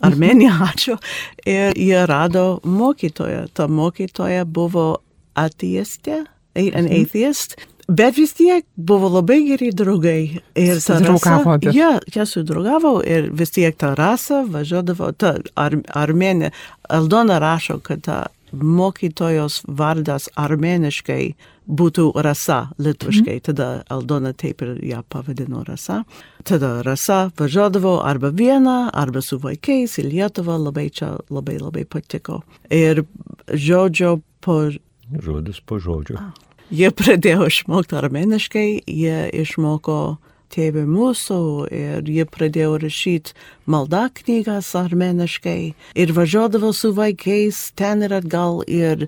Armeniją, 0.00 0.52
ačiū. 0.70 0.98
Ir 1.46 1.76
jie 1.76 2.06
rado 2.06 2.60
mokytoją. 2.64 3.46
Ta 3.54 3.68
mokytoja 3.68 4.44
buvo 4.44 4.98
ateistė, 5.38 6.24
an 6.56 6.88
atheist. 6.90 7.58
Bet 7.88 8.18
vis 8.20 8.34
tiek 8.36 8.66
buvo 8.76 9.08
labai 9.08 9.38
geri 9.46 9.70
draugai. 9.72 10.42
Ir 10.60 10.80
ta 10.84 10.98
rasa, 11.00 11.38
ja, 11.72 11.94
jie 12.12 12.26
sudraugavo 12.28 12.98
ir 13.00 13.30
vis 13.32 13.54
tiek 13.54 13.78
ta 13.80 13.94
rasa 13.96 14.42
važiuodavo, 14.44 15.08
ta 15.16 15.38
ar, 15.56 15.78
armenė. 15.96 16.50
Aldona 16.92 17.38
rašo, 17.40 17.78
kad 17.80 18.04
ta 18.04 18.18
mokytojos 18.52 19.62
vardas 19.68 20.28
armeniškai 20.36 21.34
būtų 21.68 22.06
rasa 22.24 22.70
lietuviškai. 22.80 23.38
Tada 23.50 23.68
Aldona 23.92 24.32
taip 24.32 24.62
ir 24.64 24.76
ją 24.88 25.02
pavadino 25.08 25.64
rasa. 25.68 26.02
Tada 26.48 26.78
rasa 26.86 27.28
važiuodavo 27.38 27.98
arba 28.04 28.32
viena, 28.32 28.90
arba 28.94 29.22
su 29.22 29.38
vaikais 29.42 29.98
į 30.00 30.08
Lietuvą. 30.08 30.56
Labai 30.68 30.88
čia 30.90 31.16
labai 31.30 31.58
labai 31.60 31.84
patiko. 31.84 32.42
Ir 32.70 33.04
žodžio 33.52 34.18
po 34.40 34.62
Žodis 35.08 35.60
po 35.64 35.78
žodžio. 35.80 36.20
Jie 36.68 36.90
pradėjo 36.92 37.46
išmokti 37.48 37.96
armeniškai, 37.96 38.66
jie 38.84 39.20
išmoko 39.40 40.18
tėvė 40.52 40.84
mūsų 40.88 41.40
ir 41.72 42.08
jie 42.08 42.26
pradėjo 42.28 42.76
rašyti 42.82 43.32
maldą 43.68 44.06
knygas 44.22 44.72
armeniškai 44.78 45.74
ir 45.94 46.14
važiuodavo 46.16 46.72
su 46.72 46.92
vaikais 46.96 47.60
ten 47.78 48.02
ir 48.06 48.16
atgal 48.20 48.62
ir 48.66 49.06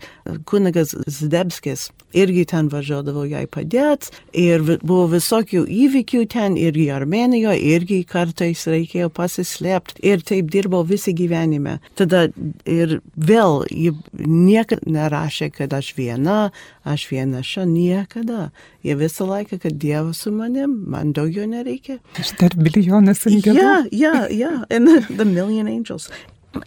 kunigas 0.50 0.95
Zdebskis 1.07 1.88
irgi 2.12 2.45
ten 2.49 2.69
važiuodavo 2.71 3.25
jai 3.29 3.45
padėti 3.50 4.11
ir 4.37 4.64
buvo 4.83 5.07
visokių 5.14 5.62
įvykių 5.71 6.25
ten 6.31 6.57
irgi 6.59 6.88
Armenijoje, 6.95 7.61
irgi 7.75 8.00
kartais 8.09 8.67
reikėjo 8.71 9.11
pasislėpti 9.14 10.02
ir 10.11 10.25
taip 10.26 10.50
dirbo 10.52 10.83
visi 10.87 11.14
gyvenime. 11.17 11.79
Tada 11.99 12.26
ir 12.67 12.99
vėl 13.14 13.62
ji 13.71 13.95
niekada 14.19 14.90
nerašė, 14.90 15.50
kad 15.55 15.75
aš 15.76 15.93
viena, 15.99 16.50
aš 16.85 17.07
viena 17.12 17.45
šią 17.47 17.67
niekada. 17.71 18.50
Jie 18.85 18.97
visą 18.97 19.26
laiką, 19.29 19.61
kad 19.61 19.76
Dievas 19.81 20.23
su 20.25 20.33
manim, 20.33 20.73
man 20.88 21.12
daugiau 21.17 21.47
nereikia. 21.49 21.99
Aš 22.21 22.33
dar 22.40 22.57
milijonas 22.57 23.26
angelų. 23.29 23.61
Ja, 23.61 23.75
ja, 23.93 24.14
ja, 24.33 24.50
and 24.71 24.88
the, 24.88 25.00
the 25.14 25.25
million 25.25 25.69
angels. 25.69 26.11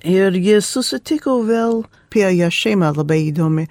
Ir 0.03 0.31
jis 0.31 0.67
susitiko 0.69 1.41
vėl 1.47 1.83
apie 2.13 2.29
ją 2.37 2.49
šeimą 2.53 2.93
labai 2.95 3.19
įdomi. 3.31 3.67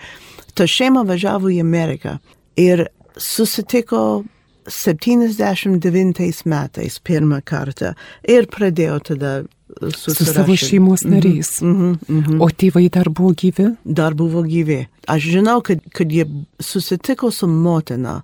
Ta 0.58 0.66
šeima 0.68 1.06
važiavo 1.08 1.48
į 1.52 1.62
Ameriką 1.62 2.18
ir 2.60 2.88
susitiko 3.16 4.24
79 4.68 6.44
metais 6.46 6.98
pirmą 7.02 7.40
kartą 7.44 7.94
ir 8.28 8.46
pradėjo 8.50 8.98
tada 9.10 9.32
Su 9.96 10.12
savo 10.12 10.56
šeimos 10.56 11.00
nariais. 11.08 11.60
Mhm, 11.62 11.94
mhm. 12.08 12.40
O 12.44 12.48
tėvai 12.52 12.90
dar 12.92 13.08
buvo 13.08 13.32
gyvi? 13.32 13.70
Dar 13.84 14.12
buvo 14.14 14.42
gyvi. 14.44 14.82
Aš 15.08 15.30
žinau, 15.32 15.62
kad, 15.64 15.80
kad 15.96 16.12
jie 16.12 16.26
susitiko 16.60 17.30
su 17.32 17.48
motina. 17.48 18.20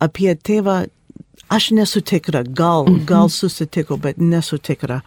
Apie 0.00 0.32
tėvą 0.34 0.86
aš 1.48 1.70
nesu 1.70 2.00
tikra. 2.00 2.42
Gal, 2.42 2.86
gal 3.08 3.28
susitiko, 3.32 3.96
bet 3.96 4.18
nesu 4.18 4.58
tikra. 4.58 5.00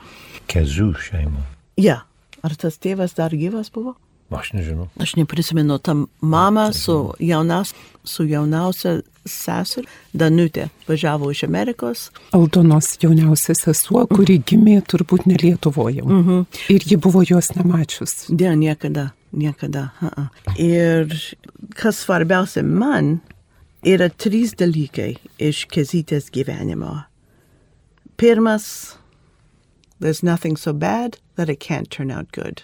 Kezų 0.50 0.91
šeima. 1.08 1.46
Ja, 1.79 2.03
ar 2.43 2.55
tas 2.60 2.79
tėvas 2.81 3.15
dar 3.17 3.36
gyvas 3.36 3.72
buvo? 3.74 3.96
Aš 4.29 4.51
nežinau. 4.53 4.88
Aš 5.01 5.15
neprisimenu, 5.17 5.79
ta 5.81 5.96
mama 6.22 6.74
su, 6.74 7.13
jaunas, 7.19 7.74
su 8.05 8.25
jauniausia 8.29 9.00
seser, 9.25 9.88
Danutė, 10.13 10.67
važiavo 10.88 11.31
iš 11.34 11.43
Amerikos. 11.48 12.03
Aldonos 12.38 12.91
jauniausia 13.01 13.55
sesuo, 13.58 14.05
kuri 14.10 14.38
gimė 14.46 14.79
turbūt 14.86 15.25
ne 15.29 15.38
Lietuvoje. 15.41 16.05
Mhm. 16.05 16.46
Ir 16.69 16.86
ji 16.91 16.98
buvo 17.01 17.24
jos 17.25 17.53
nemačius. 17.58 18.29
Ne, 18.29 18.53
niekada, 18.55 19.10
niekada. 19.31 19.89
Uh 20.01 20.10
-uh. 20.10 20.27
Ir 20.58 21.36
kas 21.75 22.05
svarbiausia 22.05 22.63
man, 22.63 23.19
yra 23.86 24.09
trys 24.09 24.53
dalykai 24.59 25.15
iš 25.39 25.65
kezytės 25.71 26.29
gyvenimo. 26.33 27.05
Pirmas, 28.17 28.95
there's 30.00 30.24
nothing 30.24 30.57
so 30.57 30.74
bad 30.74 31.17
that 31.36 31.50
it 31.50 31.59
can't 31.59 31.89
turn 31.89 32.12
out 32.12 32.31
good. 32.31 32.63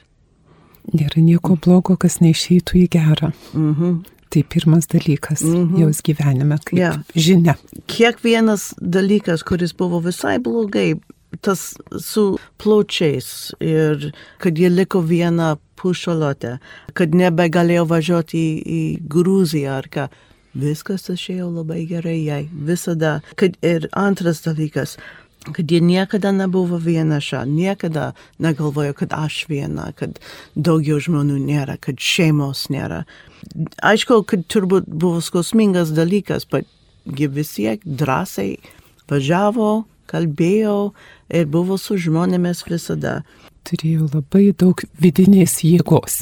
Nėra 0.93 1.21
nieko 1.23 1.55
blogo, 1.57 1.95
kas 1.97 2.19
neišeitų 2.21 2.83
į 2.83 2.89
gerą. 2.93 3.31
Mhm. 3.53 4.03
Tai 4.29 4.41
pirmas 4.43 4.85
dalykas 4.91 5.41
Mhm. 5.43 5.77
jos 5.79 6.01
gyvenime, 6.01 6.59
kaip 6.65 6.77
Jo. 6.79 6.91
žinia. 7.15 7.55
Kiekvienas 7.87 8.73
dalykas, 8.81 9.43
kuris 9.43 9.71
buvo 9.73 10.01
visai 10.01 10.37
blogai, 10.39 10.99
tas 11.41 11.75
su 11.99 12.37
pločiais 12.59 13.53
ir 13.61 14.11
kad 14.39 14.55
jie 14.55 14.69
liko 14.69 15.01
viena 15.01 15.57
pušalotė, 15.77 16.59
kad 16.93 17.11
nebegalėjo 17.11 17.87
važiuoti 17.87 18.35
į, 18.35 18.63
į 18.65 19.07
Gruziją 19.07 19.77
ar 19.77 19.83
ką. 19.87 20.09
Viskas 20.55 21.09
išėjo 21.11 21.49
labai 21.51 21.83
gerai 21.89 22.21
jai, 22.23 22.45
visada. 22.49 23.19
Kad 23.35 23.57
ir 23.65 23.89
antras 23.91 24.39
dalykas, 24.45 24.95
kad 25.51 25.71
jie 25.71 25.81
niekada 25.83 26.31
nebuvo 26.31 26.77
vieniša, 26.81 27.43
niekada 27.45 28.13
negalvojo, 28.39 28.93
kad 28.93 29.13
aš 29.13 29.45
viena, 29.49 29.91
kad 29.99 30.19
daugiau 30.55 30.99
žmonių 31.03 31.37
nėra, 31.43 31.77
kad 31.81 31.99
šeimos 31.99 32.69
nėra. 32.73 33.03
Aišku, 33.83 34.23
kad 34.29 34.47
turbūt 34.49 34.87
buvo 34.87 35.21
skausmingas 35.21 35.91
dalykas, 35.95 36.47
bet 36.49 36.69
ji 37.05 37.27
vis 37.27 37.51
tiek 37.57 37.83
drąsiai 37.85 38.55
važiavo, 39.11 39.85
kalbėjo 40.09 40.93
ir 41.33 41.49
buvo 41.51 41.77
su 41.81 41.97
žmonėmis 41.99 42.63
visada. 42.69 43.19
Turėjo 43.65 44.07
labai 44.13 44.51
daug 44.53 44.81
vidinės 45.01 45.59
jėgos. 45.65 46.21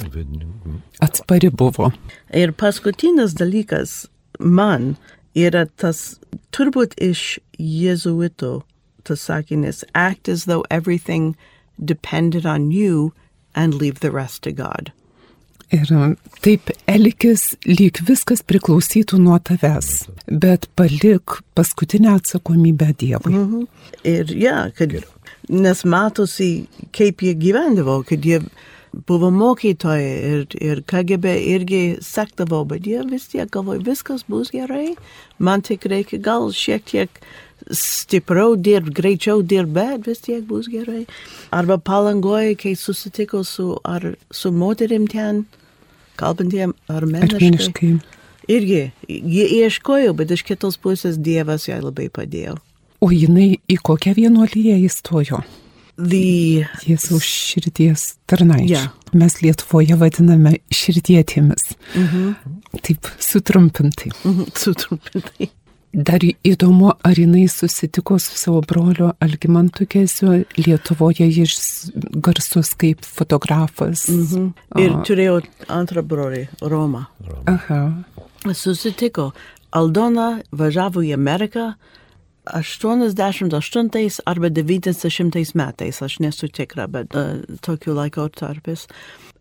Atspari 1.04 1.52
buvo. 1.52 1.92
Ir 2.32 2.54
paskutinis 2.56 3.36
dalykas 3.36 4.06
man 4.40 4.96
yra 5.36 5.66
tas 5.78 6.20
turbūt 6.54 6.96
iš 7.02 7.40
jėzuito 7.58 8.62
tas 9.04 9.22
sakinys, 9.22 9.84
act 9.94 10.30
as 10.30 10.46
though 10.46 10.64
everything 10.70 11.36
depended 11.84 12.46
on 12.46 12.72
you 12.72 13.14
and 13.56 13.74
leave 13.74 14.00
the 14.00 14.12
rest 14.12 14.42
to 14.44 14.52
God. 14.52 14.92
Ir 15.74 15.90
taip 16.46 16.70
elgis, 16.92 17.56
lyg 17.66 17.98
viskas 18.06 18.44
priklausytų 18.46 19.18
nuo 19.24 19.40
tavęs, 19.42 20.04
bet 20.30 20.68
palik 20.78 21.40
paskutinę 21.58 22.12
atsakomybę 22.20 22.92
Dievui. 22.94 23.34
Mhm. 23.34 23.64
Ir 24.06 24.34
ja, 24.38 24.68
kad, 24.78 24.94
nes 25.50 25.82
matosi, 25.84 26.68
kaip 26.94 27.26
jie 27.26 27.34
gyvendavo, 27.34 28.04
kad 28.06 28.22
jie 28.22 28.44
buvo 29.08 29.32
mokytojai 29.34 30.12
ir, 30.32 30.46
ir 30.62 30.82
KGB 30.90 31.34
irgi 31.56 31.82
sektavo, 32.02 32.64
bet 32.70 32.88
jie 32.88 33.02
vis 33.10 33.28
tiek 33.32 33.50
galvoja, 33.54 33.82
viskas 33.86 34.26
bus 34.30 34.54
gerai, 34.54 34.94
man 35.40 35.66
tik 35.66 35.88
reikia 35.90 36.22
gal 36.22 36.52
šiek 36.54 36.86
tiek 36.92 37.24
stipriau 37.72 38.56
dirbti, 38.60 38.94
greičiau 39.00 39.42
dirbti, 39.42 39.74
bet 39.74 40.08
vis 40.08 40.24
tiek 40.26 40.44
bus 40.48 40.70
gerai. 40.72 41.06
Arba 41.56 41.78
palangoja, 41.78 42.56
kai 42.60 42.76
susitiko 42.80 43.44
su, 43.48 43.74
ar, 43.84 44.14
su 44.32 44.52
moterim 44.52 45.08
ten, 45.08 45.46
kalbantiem 46.20 46.76
armeniškai. 46.92 47.40
Armėniškai. 47.40 47.94
Irgi, 48.52 48.84
jie 49.08 49.46
ieškojo, 49.64 50.14
bet 50.20 50.34
iš 50.36 50.44
kitos 50.44 50.76
pusės 50.78 51.16
Dievas 51.16 51.70
jai 51.70 51.80
labai 51.80 52.10
padėjo. 52.12 52.58
O 53.04 53.10
jinai 53.12 53.54
į 53.72 53.78
kokią 53.84 54.14
vienuolyje 54.20 54.76
įstojo? 54.84 55.42
The 56.10 56.68
Jėzaus 56.88 57.26
širdies 57.26 58.06
tarnaičiai. 58.30 58.76
Ja. 58.76 58.86
Mes 59.16 59.40
Lietuvoje 59.44 59.98
vadiname 60.00 60.58
širdietėmis. 60.74 61.74
Mhm. 61.96 62.32
Taip 62.84 63.10
sutrumpintai. 63.22 64.14
sutrumpintai. 64.64 65.52
Dar 65.94 66.24
įdomu, 66.26 66.88
ar 67.06 67.20
jinai 67.22 67.44
susitiko 67.54 68.16
su 68.18 68.34
savo 68.40 68.64
broliu 68.66 69.12
Algimantu 69.22 69.86
Keziu. 69.86 70.40
Lietuvoje 70.58 71.28
jis 71.30 71.92
garsus 72.18 72.74
kaip 72.74 73.06
fotografas. 73.06 74.08
Mhm. 74.10 74.48
Ir 74.82 74.96
turėjau 75.06 75.42
antrą 75.70 76.02
brolį, 76.02 76.48
Romą. 76.66 77.06
Aha. 77.46 77.84
Susitiko. 78.58 79.32
Aldona 79.74 80.42
važiavo 80.54 81.02
į 81.06 81.14
Ameriką 81.14 81.74
88 82.46 84.20
arba 84.26 84.50
90 84.50 85.56
metais, 85.56 86.02
aš 86.02 86.20
nesu 86.20 86.48
tikra, 86.48 86.88
bet 86.88 87.16
uh, 87.16 87.40
tokiu 87.62 87.96
laikotarpis. 87.96 88.88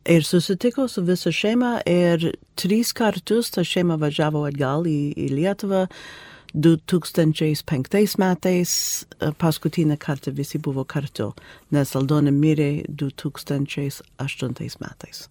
Ir 0.06 0.24
susitiko 0.26 0.88
su 0.88 1.02
visa 1.06 1.30
šeima 1.30 1.80
ir 1.86 2.32
trys 2.58 2.92
kartus 2.92 3.50
ta 3.54 3.64
šeima 3.64 3.94
važiavo 4.02 4.44
atgal 4.48 4.86
į, 4.90 5.14
į 5.14 5.28
Lietuvą. 5.38 5.86
2005 6.52 8.18
metais 8.20 8.72
e, 9.16 9.30
paskutinį 9.40 9.96
kartą 9.96 10.34
visi 10.36 10.58
buvo 10.60 10.84
kartu, 10.84 11.30
nes 11.72 11.94
Aldona 11.96 12.28
mirė 12.28 12.84
2008 12.92 14.76
metais. 14.84 15.22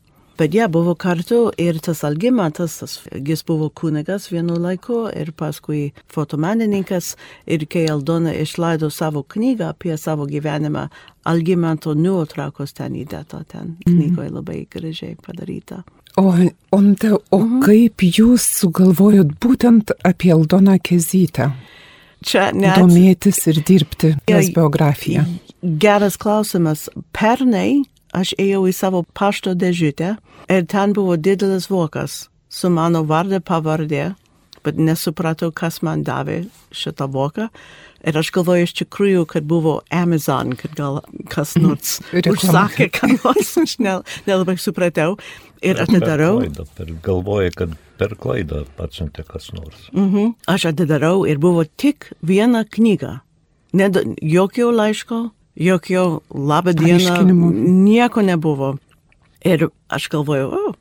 Bet 0.42 0.56
jie 0.58 0.66
buvo 0.74 0.96
kartu 0.98 1.52
ir 1.62 1.78
tas 1.86 2.00
Algimantas, 2.08 2.80
tas, 2.82 2.96
jis 3.14 3.44
buvo 3.46 3.68
kunigas 3.78 4.24
vienu 4.32 4.56
laiku 4.58 5.04
ir 5.14 5.30
paskui 5.38 5.92
fotomenininkas. 6.10 7.12
Ir 7.46 7.68
kai 7.70 7.84
Aldona 7.94 8.34
išleido 8.42 8.90
savo 8.90 9.22
knygą 9.24 9.68
apie 9.76 9.98
savo 10.02 10.26
gyvenimą, 10.26 10.88
Algimanto 11.30 11.94
nuotraukos 11.94 12.74
ten 12.74 12.96
įdėta, 13.04 13.44
ten 13.54 13.76
knygoje 13.86 14.32
labai 14.34 14.64
gražiai 14.74 15.14
padaryta. 15.22 15.84
O, 16.18 16.34
Onte, 16.72 17.14
o 17.32 17.38
Mhm. 17.40 17.62
kaip 17.64 17.98
jūs 18.02 18.42
sugalvojot 18.60 19.38
būtent 19.40 19.92
apie 20.04 20.34
Aldoną 20.34 20.80
Kezytę? 20.82 21.52
Čia 22.26 22.52
net 22.54 22.78
Domėtis 22.78 23.48
ir 23.48 23.62
dirbti 23.64 24.16
Ja, 24.28 24.38
jos 24.42 24.50
biografiją. 24.54 25.26
geras 25.78 26.18
klausimas. 26.18 26.90
Pernai 27.14 27.84
aš 28.18 28.34
ėjau 28.42 28.66
į 28.70 28.74
savo 28.76 29.04
pašto 29.18 29.54
dėžutę 29.56 30.16
ir 30.52 30.66
ten 30.72 30.94
buvo 30.98 31.16
didelis 31.18 31.70
vokas 31.72 32.28
su 32.52 32.70
mano 32.70 33.04
vardu 33.08 33.40
pavardė, 33.40 34.14
bet 34.66 34.78
nesupratau, 34.78 35.52
kas 35.56 35.80
man 35.82 36.04
davė 36.04 36.42
šitą 36.76 37.08
voką. 37.10 37.48
Ir 38.06 38.18
aš 38.18 38.32
galvoju 38.34 38.66
iš 38.68 38.74
tikrųjų, 38.82 39.24
kad 39.30 39.46
buvo 39.50 39.78
Amazon, 39.94 40.52
kad 40.58 40.74
gal 40.78 41.00
kas 41.30 41.56
nors 41.56 42.00
Reklama. 42.12 42.36
užsakė, 42.38 42.90
ką 42.98 43.10
nors, 43.24 43.54
aš 43.64 43.78
nel- 43.80 44.04
nelabai 44.28 44.58
supratau. 44.60 45.16
Ir 45.62 45.78
atidarau. 45.78 46.40
Per 46.42 46.50
klaidą, 46.50 46.66
per, 46.78 46.88
galvoja, 47.06 47.52
kad 47.54 47.76
per 48.02 48.16
klaidą 48.18 48.64
atsiuntė 48.82 49.24
kas 49.30 49.52
nors. 49.54 49.84
Mhm. 49.94 50.32
Aš 50.50 50.66
atidarau 50.74 51.22
ir 51.30 51.38
buvo 51.38 51.64
tik 51.78 52.10
viena 52.26 52.64
knyga. 52.66 53.20
Ned, 53.78 54.00
jokio 54.20 54.72
laiško, 54.74 55.20
jokio 55.56 56.22
labą 56.30 56.74
dieną, 56.74 57.24
nieko 57.86 58.22
nebuvo. 58.22 58.76
Ir 59.46 59.68
aš 59.90 60.08
galvoju, 60.14 60.52
o, 60.54 60.74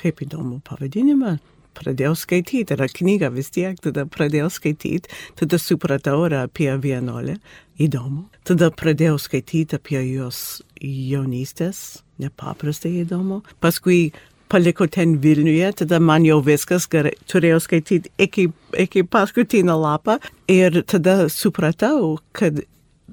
kaip 0.00 0.22
įdomu 0.24 0.60
pavadinimą. 0.64 1.36
Pradėjau 1.76 2.14
skaityti, 2.16 2.72
yra 2.72 2.86
knyga 2.88 3.28
vis 3.34 3.50
tiek, 3.52 3.76
tada 3.84 4.06
pradėjau 4.08 4.48
skaityti, 4.54 5.10
tada 5.36 5.58
supratau, 5.60 6.22
yra 6.24 6.46
apie 6.46 6.70
vienuolę, 6.80 7.34
įdomu. 7.76 8.22
Tada 8.48 8.70
pradėjau 8.72 9.18
skaityti 9.20 9.76
apie 9.76 10.00
jos 10.00 10.62
jaunystės, 10.80 12.00
nepaprastai 12.22 12.94
įdomu. 13.02 13.42
Paskui 13.60 14.14
paliko 14.48 14.86
ten 14.88 15.18
Vilniuje, 15.20 15.72
tada 15.82 16.00
man 16.00 16.24
jau 16.24 16.38
viskas 16.44 16.86
gerai, 16.88 17.12
turėjau 17.28 17.60
skaityti 17.66 18.12
iki, 18.24 18.48
iki 18.78 19.04
paskutinio 19.04 19.76
lapą 19.82 20.16
ir 20.48 20.80
tada 20.88 21.26
supratau, 21.32 22.16
kad 22.32 22.62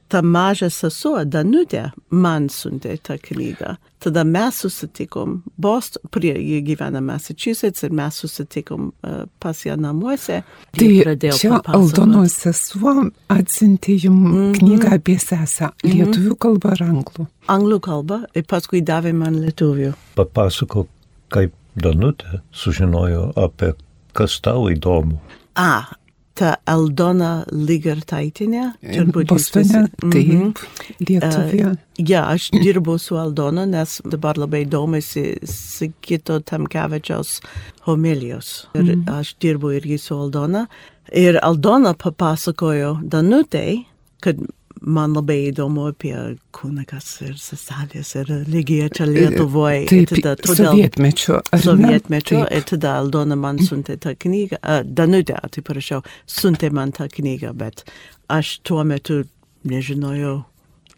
ta 0.10 0.22
maža 0.22 0.70
sesuo 0.70 1.24
Danutė 1.26 1.92
man 2.10 2.50
siuntė 2.50 2.98
tą 3.02 3.18
knygą. 3.18 3.78
Tada 4.04 4.24
mes 4.28 4.58
susitikom, 4.60 5.38
Boston, 5.58 6.04
prie 6.12 6.34
jie 6.36 6.60
gyvena 6.62 7.00
Massachusetts 7.02 7.84
ir 7.88 7.94
mes 7.96 8.18
susitikom 8.20 8.90
uh, 8.92 9.24
pas 9.40 9.62
ją 9.66 9.78
namuose. 9.80 10.42
Tai 10.76 10.88
Ir 10.92 11.14
čia. 11.38 11.62
Aldonos 11.66 12.36
sesuo 12.44 13.10
atsintė 13.32 13.96
jums 14.04 14.34
Mhm. 14.34 14.54
knygą 14.60 14.94
apie 14.98 15.18
sesę. 15.20 15.70
Lietuvių 15.84 16.36
kalba 16.38 16.72
ar 16.76 16.84
anglų? 16.90 17.28
Anglų 17.48 17.80
kalba 17.82 18.22
ir 18.36 18.44
paskui 18.44 18.82
davė 18.84 19.14
man 19.16 19.36
lietuvių. 19.46 19.94
Papasako, 20.16 20.88
kaip 21.30 21.54
Danutė 21.76 22.42
sužinojo 22.54 23.32
apie 23.36 23.74
kas 24.14 24.40
tau 24.46 24.68
įdomu. 24.70 25.18
A, 25.56 25.86
ta 26.36 26.56
Aldona 26.68 27.46
Ligertaitinė. 27.52 28.74
turbūt 28.82 29.28
jūs 29.30 29.52
Bostone, 29.52 29.90
visi- 30.02 30.28
Mhm. 30.34 30.54
taip, 30.54 31.08
Lietuvė. 31.10 31.78
Ja, 31.98 32.24
aš 32.34 32.50
dirbu 32.52 33.00
su 33.00 33.16
Aldona, 33.16 33.66
nes 33.68 34.02
dabar 34.10 34.36
labai 34.36 34.66
domisi 34.66 35.38
Sigito 35.44 36.40
Tamkevičiaus 36.40 37.40
homilijos. 37.86 38.66
Ir 38.74 38.96
aš 39.08 39.36
dirbu 39.40 39.74
irgi 39.80 40.00
su 40.00 40.16
Aldona. 40.16 40.68
Ir 41.14 41.40
Aldona 41.44 41.94
papasakojo 41.94 43.02
Danutei, 43.08 43.86
kad 44.22 44.38
man 44.86 45.14
labai 45.16 45.50
įdomu 45.52 45.88
apie 45.92 46.14
kunigas 46.56 47.22
ir 47.24 47.36
seselės 47.40 48.14
ir 48.20 48.32
lygiai 48.52 48.90
čia 48.94 49.08
Lietuvoje. 49.08 49.86
Taip, 49.90 50.10
tada 50.12 50.36
todėl- 50.36 50.72
sovietmečio. 50.74 51.42
sovietmečio 51.64 52.44
Taip. 52.44 52.52
ir 52.58 52.64
tada 52.74 52.96
Aldona 53.00 53.36
man 53.40 53.58
siuntė 53.58 53.98
tą 53.98 54.16
knygą, 54.16 54.60
uh, 54.62 54.84
Danutė, 54.84 55.38
atsiprašau, 55.40 56.04
siuntė 56.28 56.72
man 56.72 56.92
tą 56.92 57.08
knygą, 57.08 57.54
bet 57.56 57.84
aš 58.30 58.60
tuo 58.64 58.84
metu 58.84 59.24
nežinojau 59.64 60.44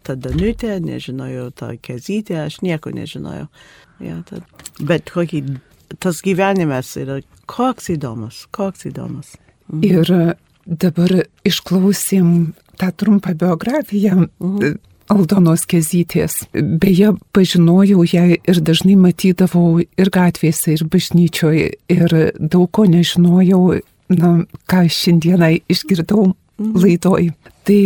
tą 0.04 0.16
Danutę, 0.16 0.80
nežinojau 0.80 1.50
tą 1.54 1.76
Kezytę, 1.78 2.44
aš 2.46 2.60
nieko 2.62 2.90
nežinojau. 2.90 3.48
Ja, 4.00 4.22
tad 4.28 4.42
Bet 4.78 5.08
kokį, 5.10 5.58
tas 6.00 6.20
gyvenimas 6.20 6.90
yra 7.00 7.20
koks 7.46 7.88
įdomus, 7.94 8.46
koks 8.52 8.84
įdomus. 8.90 9.36
Ir 9.82 10.36
dabar 10.66 11.08
išklausėm 11.48 12.52
tą 12.78 12.92
trumpą 12.92 13.34
biografiją. 13.34 14.26
Mhm. 14.40 14.76
Aldonos 15.06 15.62
Kezytės. 15.70 16.40
Beje, 16.52 17.12
pažinojau 17.30 18.02
ją 18.10 18.24
ir 18.34 18.58
dažnai 18.58 18.96
matydavau 18.98 19.78
ir 19.78 20.10
gatvėse, 20.10 20.74
ir 20.74 20.82
bažnyčioje, 20.90 21.68
ir 21.94 22.14
daug 22.40 22.66
ko 22.74 22.88
nežinojau, 22.90 23.78
na, 24.10 24.32
ką 24.66 24.82
šiandieną 24.90 25.52
išgirdau 25.70 26.32
mhm. 26.32 26.74
laidoj. 26.82 27.30
Tai 27.66 27.78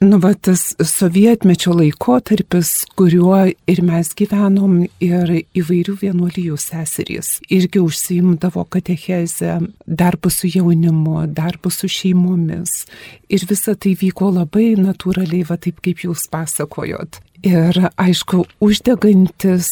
Nu, 0.00 0.16
va, 0.16 0.30
tas 0.32 0.62
sovietmečio 0.80 1.74
laikotarpis, 1.76 2.70
kuriuo 2.96 3.42
ir 3.68 3.80
mes 3.84 4.08
gyvenom, 4.16 4.78
ir 5.04 5.32
įvairių 5.60 5.96
vienuolijų 6.00 6.54
seserys 6.56 7.34
irgi 7.52 7.82
užsiimdavo 7.84 8.62
katechezę, 8.72 9.58
darbų 9.84 10.30
su 10.32 10.48
jaunimu, 10.48 11.26
darbų 11.36 11.68
su 11.76 11.90
šeimomis. 11.92 12.86
Ir 13.28 13.44
visa 13.50 13.74
tai 13.76 13.92
vyko 14.00 14.30
labai 14.38 14.70
natūraliai, 14.80 15.42
va 15.50 15.58
taip 15.60 15.82
kaip 15.84 16.00
jūs 16.06 16.30
pasakojot. 16.32 17.18
Ir 17.44 17.76
aišku, 18.00 18.46
uždegantis 18.64 19.68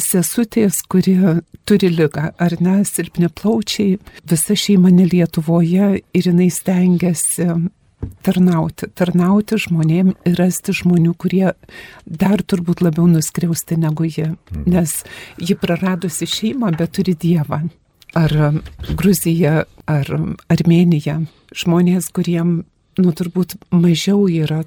sesutės, 0.00 0.80
kuri 0.88 1.18
turi 1.68 1.90
lygą, 1.92 2.30
ar 2.40 2.56
ne, 2.64 2.78
silpni 2.88 3.28
plaučiai, 3.28 3.98
visa 4.24 4.56
šeima 4.56 4.88
ne 4.88 5.04
Lietuvoje 5.04 5.90
ir 6.00 6.30
jinai 6.32 6.48
stengiasi 6.48 7.50
tarnauti, 8.24 8.88
tarnauti 8.96 9.58
žmonėm 9.60 10.14
ir 10.28 10.38
rasti 10.40 10.74
žmonių, 10.76 11.14
kurie 11.20 11.52
dar 12.04 12.42
turbūt 12.42 12.82
labiau 12.84 13.06
nuskriausti 13.10 13.78
negu 13.80 14.08
ji, 14.08 14.30
mhm. 14.32 14.66
nes 14.70 15.00
ji 15.40 15.56
praradusi 15.60 16.28
šeimą, 16.28 16.74
bet 16.78 16.96
turi 16.98 17.16
Dievą. 17.18 17.62
Ar 18.18 18.32
Gruzija, 18.98 19.64
ar 19.86 20.08
Armenija. 20.50 21.20
Žmonės, 21.54 22.08
kuriem, 22.14 22.64
nu, 22.98 23.12
turbūt 23.14 23.54
mažiau 23.70 24.24
yra 24.26 24.64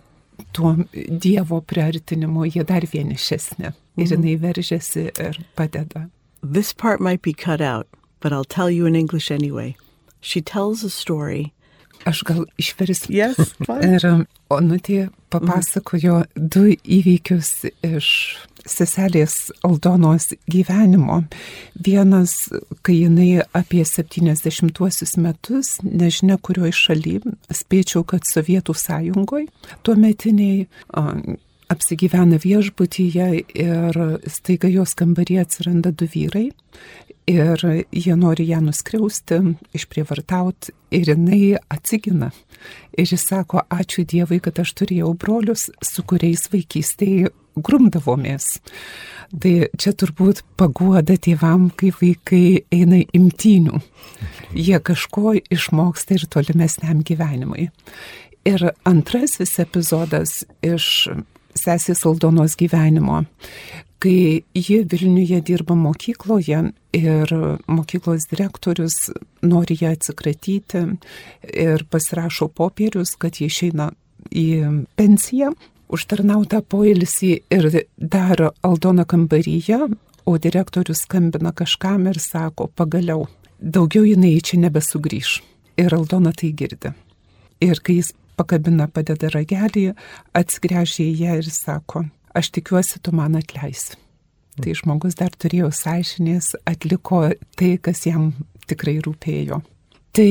tuo 0.56 0.78
Dievo 0.94 1.60
priartinimu, 1.62 2.46
jie 2.48 2.64
dar 2.68 2.88
vienišesni. 2.88 3.74
Ir 3.98 4.08
mhm. 4.08 4.14
jinai 4.16 4.38
veržiasi 4.42 5.10
ir 5.12 5.42
padeda. 5.58 6.08
This 6.44 6.74
part 6.74 7.00
might 7.00 7.22
be 7.22 7.34
cut 7.34 7.62
out, 7.62 7.88
but 8.20 8.34
I'll 8.34 8.44
tell 8.44 8.70
you 8.70 8.86
in 8.86 8.96
English 8.96 9.32
anyway. 9.32 9.76
She 10.20 10.42
tells 10.42 10.84
a 10.84 10.90
story 10.90 11.54
Aš 12.10 12.24
gal 12.28 12.46
išversiu. 12.60 13.14
Yes, 13.16 13.54
ir 13.84 14.06
Onutė 14.54 15.08
papasakojo 15.34 16.24
du 16.36 16.68
įvykius 16.74 17.52
iš 17.88 18.10
seselės 18.70 19.52
Aldonos 19.66 20.30
gyvenimo. 20.52 21.22
Vienas, 21.76 22.36
kai 22.86 23.00
jinai 23.02 23.44
apie 23.56 23.84
70-uosius 23.88 25.18
metus, 25.20 25.78
nežinia 25.84 26.38
kurioje 26.44 26.76
šalyje, 26.80 27.34
spėčiau, 27.52 28.06
kad 28.08 28.28
Sovietų 28.28 28.76
sąjungoje, 28.78 29.50
tuo 29.84 29.98
metiniai 30.00 30.68
apsigyvena 31.72 32.40
viešbutyje 32.44 33.28
ir 33.56 34.00
staiga 34.28 34.72
jos 34.72 34.96
kambaryje 35.00 35.46
atsiranda 35.46 35.92
du 35.92 36.08
vyrai 36.10 36.50
ir 37.28 37.86
jie 37.92 38.16
nori 38.16 38.48
ją 38.48 38.60
nuskriausti, 38.64 39.40
išprievartauti 39.76 40.74
ir 40.92 41.14
jinai 41.14 41.56
atsigina. 41.72 42.32
Ir 42.98 43.08
jis 43.10 43.24
sako, 43.30 43.64
ačiū 43.72 44.04
Dievui, 44.08 44.42
kad 44.44 44.60
aš 44.60 44.74
turėjau 44.80 45.14
brolius, 45.20 45.70
su 45.82 46.04
kuriais 46.04 46.50
vaikystėje 46.52 47.32
grumdavomės. 47.56 48.58
Tai 49.34 49.54
čia 49.80 49.94
turbūt 49.98 50.44
paguoda 50.60 51.16
tėvam, 51.18 51.70
kai 51.76 51.94
vaikai 51.96 52.64
eina 52.74 53.02
imtynių. 53.16 53.80
Jie 54.54 54.80
kažko 54.80 55.38
išmoksta 55.54 56.18
ir 56.18 56.28
tolimesniam 56.30 57.02
gyvenimui. 57.06 57.70
Ir 58.44 58.74
antrasis 58.86 59.56
epizodas 59.64 60.44
iš 60.62 61.08
sesės 61.58 62.04
Aldonos 62.08 62.56
gyvenimo, 62.60 63.24
kai 64.04 64.44
ji 64.54 64.82
Vilniuje 64.92 65.40
dirba 65.48 65.76
mokykloje 65.80 66.62
ir 66.94 67.34
mokyklos 67.68 68.28
direktorius 68.32 69.12
nori 69.42 69.78
ją 69.80 69.94
atsikratyti 69.96 70.84
ir 71.48 71.86
pasirašo 71.90 72.50
popierius, 72.52 73.16
kad 73.16 73.40
jie 73.40 73.48
išeina 73.48 73.92
į 74.30 74.48
pensiją, 75.00 75.54
užtarnautą 75.94 76.64
poilsį 76.68 77.32
ir 77.54 77.70
daro 77.98 78.52
Aldona 78.66 79.06
kambaryje, 79.06 79.80
o 80.26 80.38
direktorius 80.38 81.04
skambina 81.04 81.52
kažkam 81.52 82.08
ir 82.08 82.20
sako, 82.20 82.70
pagaliau, 82.76 83.28
daugiau 83.60 84.06
jinai 84.08 84.38
čia 84.44 84.60
nebesugrįž. 84.64 85.40
Ir 85.80 85.96
Aldona 85.96 86.32
tai 86.38 86.52
girdi. 86.54 86.94
Ir 87.64 87.80
kai 87.84 87.98
jis 88.02 88.14
pakabina, 88.40 88.88
padeda 88.92 89.30
ragelį, 89.34 89.92
atsigręžia 90.38 91.06
į 91.06 91.14
ją 91.24 91.36
ir 91.42 91.50
sako, 91.54 92.06
aš 92.36 92.52
tikiuosi, 92.58 93.02
tu 93.04 93.14
man 93.16 93.38
atleisi. 93.40 93.98
Tai 94.62 94.74
žmogus 94.78 95.18
dar 95.18 95.34
turėjo 95.34 95.72
sąžinės, 95.74 96.54
atliko 96.70 97.26
tai, 97.58 97.76
kas 97.82 98.04
jam 98.06 98.32
tikrai 98.70 99.00
rūpėjo. 99.02 99.64
Tai, 100.14 100.30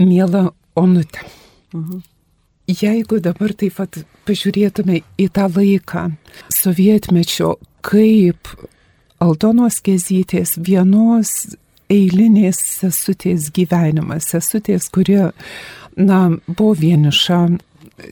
mėla 0.00 0.50
Onutė, 0.76 1.24
mhm. 1.76 2.02
jeigu 2.68 3.18
dabar 3.20 3.52
taip 3.60 3.76
pat 3.76 3.98
pažiūrėtume 4.28 5.02
į 5.20 5.26
tą 5.36 5.48
laiką 5.52 6.06
sovietmečio, 6.52 7.58
kaip 7.84 8.52
Aldonos 9.20 9.82
Kezytės 9.84 10.56
vienos 10.56 11.52
eilinės 11.92 12.58
sesutės 12.80 13.50
gyvenimas, 13.54 14.30
sesutės, 14.32 14.88
kurie, 14.92 15.30
na, 15.96 16.24
buvo 16.46 16.74
vieniša, 16.78 17.40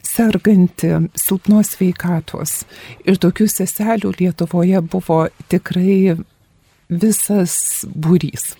serganti, 0.06 0.92
silpnos 1.18 1.74
veikatos. 1.80 2.64
Ir 3.08 3.20
tokių 3.20 3.46
seselių 3.50 4.14
Lietuvoje 4.18 4.82
buvo 4.82 5.22
tikrai 5.50 6.16
visas 6.90 7.84
būrys. 7.86 8.54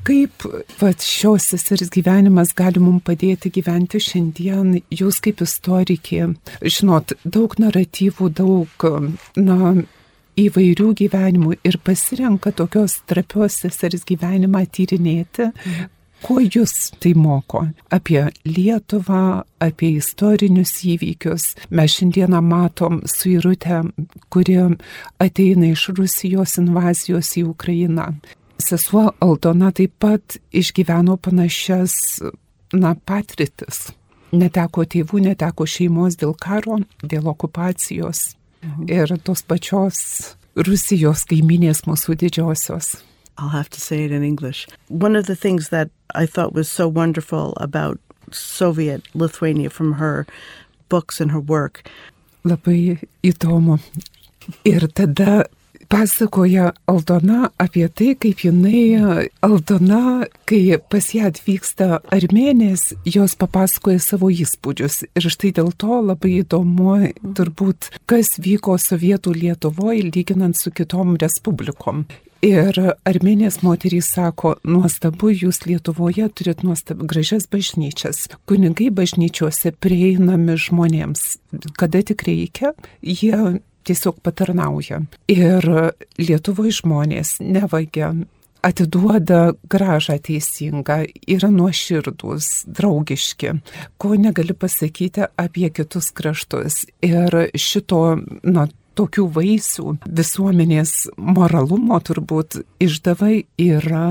Kaip 0.00 0.46
vat, 0.80 1.04
šios 1.04 1.50
sesers 1.52 1.90
gyvenimas 1.92 2.54
gali 2.56 2.80
mums 2.80 3.04
padėti 3.04 3.50
gyventi 3.52 4.00
šiandien, 4.00 4.78
jūs 4.88 5.20
kaip 5.20 5.42
istorikė, 5.44 6.30
žinot, 6.64 7.12
daug 7.24 7.56
naratyvų, 7.60 8.30
daug, 8.38 8.86
na, 9.36 9.74
įvairių 10.40 10.88
gyvenimų 11.02 11.58
ir 11.68 11.76
pasirenka 11.84 12.52
tokios 12.56 13.00
trapios 13.10 13.58
sesers 13.60 14.06
gyvenimą 14.08 14.64
tyrinėti, 14.72 15.50
Kuo 16.20 16.40
jūs 16.42 16.90
tai 17.00 17.14
moko? 17.16 17.62
Apie 17.92 18.26
Lietuvą, 18.44 19.42
apie 19.62 19.94
istorinius 19.96 20.74
įvykius. 20.84 21.54
Mes 21.70 21.94
šiandieną 21.96 22.42
matom 22.44 23.00
suirutę, 23.08 23.82
kuri 24.28 24.58
ateina 25.18 25.70
iš 25.70 25.88
Rusijos 25.96 26.58
invazijos 26.60 27.32
į 27.40 27.46
Ukrainą. 27.54 28.10
Sesuo 28.60 29.06
Aldona 29.24 29.70
taip 29.72 29.94
pat 29.98 30.36
išgyveno 30.52 31.16
panašias, 31.16 31.94
na, 32.76 32.92
patirtis. 32.94 33.88
Neteko 34.30 34.84
tėvų, 34.84 35.24
neteko 35.24 35.66
šeimos 35.66 36.18
dėl 36.20 36.36
karo, 36.38 36.78
dėl 37.02 37.32
okupacijos 37.32 38.34
mhm. 38.62 38.84
ir 38.92 39.16
tos 39.24 39.42
pačios 39.42 40.36
Rusijos 40.54 41.24
kaiminės 41.30 41.86
mūsų 41.88 42.18
didžiosios. 42.20 42.98
I'll 43.38 43.48
have 43.48 43.70
to 43.70 43.80
say 43.80 44.04
it 44.04 44.12
in 44.12 44.22
English. 44.22 44.68
One 44.88 45.16
of 45.16 45.26
the 45.26 45.34
things 45.34 45.70
that 45.70 45.88
I 46.14 46.26
thought 46.26 46.52
was 46.52 46.68
so 46.68 46.88
wonderful 46.88 47.54
about 47.56 47.98
Soviet 48.32 49.02
Lithuania 49.14 49.70
from 49.70 49.94
her 49.94 50.26
books 50.88 51.20
and 51.20 51.30
her 51.32 51.40
work. 51.40 51.82
Labai 52.44 52.98
įdomu. 53.22 53.78
Ir 54.64 54.88
tada 54.88 55.44
pasakoja 55.90 56.72
Aldona 56.86 57.50
apie 57.58 57.88
tai, 57.88 58.14
kaip 58.14 58.44
jinai, 58.44 59.28
Aldona, 59.42 60.24
kai 60.48 60.78
pas 60.90 61.10
ją 61.14 61.28
atvyksta 61.30 62.00
armenės, 62.14 62.92
jos 63.04 63.36
papasakoja 63.40 64.00
savo 64.02 64.30
įspūdžius. 64.30 65.02
Ir 65.18 65.28
štai 65.34 65.52
dėl 65.58 65.72
to 65.76 66.00
labai 66.06 66.38
įdomu 66.40 66.96
turbūt, 67.36 67.90
kas 68.10 68.38
vyko 68.42 68.78
Sovietų 68.78 69.34
Lietuvoje 69.36 70.08
lyginant 70.14 70.56
su 70.56 70.72
kitom 70.72 71.16
respublikom. 71.20 72.06
Ir 72.40 72.72
armenės 73.04 73.58
moterys 73.60 74.06
sako, 74.14 74.54
nuostabu, 74.64 75.28
jūs 75.28 75.60
Lietuvoje 75.68 76.30
turit 76.32 76.62
nuostabu 76.64 77.04
gražias 77.04 77.44
bažnyčias. 77.52 78.30
Kunigai 78.48 78.88
bažnyčiuose 78.96 79.74
prieinami 79.76 80.56
žmonėms. 80.56 81.36
Kada 81.76 82.00
tik 82.00 82.24
reikia, 82.24 82.72
jie 83.04 83.60
tiesiog 83.84 84.22
patarnauja. 84.24 85.02
Ir 85.28 85.68
Lietuvoje 86.16 86.78
žmonės 86.80 87.36
nevagia, 87.44 88.14
atiduoda 88.64 89.52
gražą 89.68 90.16
teisingą, 90.24 91.02
yra 91.28 91.52
nuoširdus, 91.52 92.48
draugiški, 92.72 93.54
ko 94.00 94.16
negali 94.16 94.56
pasakyti 94.56 95.28
apie 95.36 95.70
kitus 95.76 96.10
kraštus. 96.16 96.84
Ir 97.04 97.36
šito, 97.52 98.02
na, 98.44 98.68
tokių 99.00 99.26
vaisių 99.32 99.96
visuomenės 100.04 100.94
moralumo 101.16 101.98
turbūt 102.04 102.60
išdava 102.82 103.32
yra 103.60 104.06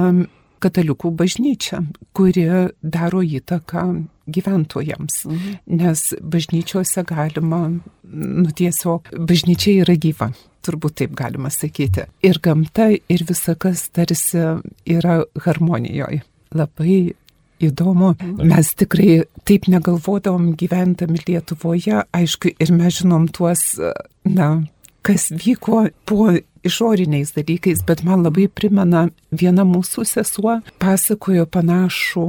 katalikų 0.60 1.12
bažnyčia, 1.16 1.84
kuri 2.18 2.46
daro 2.82 3.22
įtaką 3.24 3.86
gyventojams, 4.30 5.24
mhm. 5.30 5.60
nes 5.80 6.04
bažnyčiose 6.22 7.06
galima, 7.08 7.62
nu 8.04 8.50
tiesiog, 8.56 9.14
bažnyčia 9.30 9.80
yra 9.86 9.96
gyva. 9.96 10.34
Turbūt 10.66 10.98
taip 11.00 11.14
galima 11.16 11.48
sakyti. 11.54 12.04
Ir 12.26 12.42
gamta, 12.44 12.90
ir 12.92 13.24
visa 13.30 13.56
kas 13.56 13.86
tarsi 13.96 14.42
yra 14.92 15.22
harmonijoje. 15.46 16.20
Labai 16.52 17.14
įdomu. 17.64 18.14
Mes 18.44 18.74
tikrai 18.80 19.22
taip 19.48 19.70
negalvodavom 19.72 20.52
gyventami 20.60 21.22
Lietuvoje, 21.28 22.04
aišku, 22.16 22.54
ir 22.60 22.74
mes 22.76 23.00
žinom 23.00 23.30
tuos, 23.36 23.64
na, 24.28 24.50
kas 25.06 25.30
vyko 25.32 25.88
po 26.06 26.30
išoriniais 26.68 27.34
dalykais, 27.38 27.84
bet 27.88 28.04
man 28.04 28.26
labai 28.26 28.48
primena 28.52 29.08
viena 29.32 29.66
mūsų 29.68 30.06
sesuo 30.08 30.60
pasakojo 30.82 31.48
panašų 31.50 32.26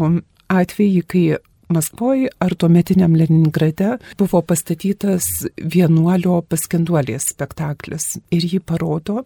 atvejį, 0.51 1.07
kai 1.07 1.25
Maskvoje 1.71 2.33
ar 2.43 2.55
tuometiniam 2.59 3.13
Leningrade 3.15 3.93
buvo 4.19 4.41
pastatytas 4.43 5.45
vienuolio 5.55 6.41
paskenduolės 6.51 7.29
spektaklis 7.31 8.17
ir 8.35 8.43
jį 8.43 8.59
parodo 8.67 9.21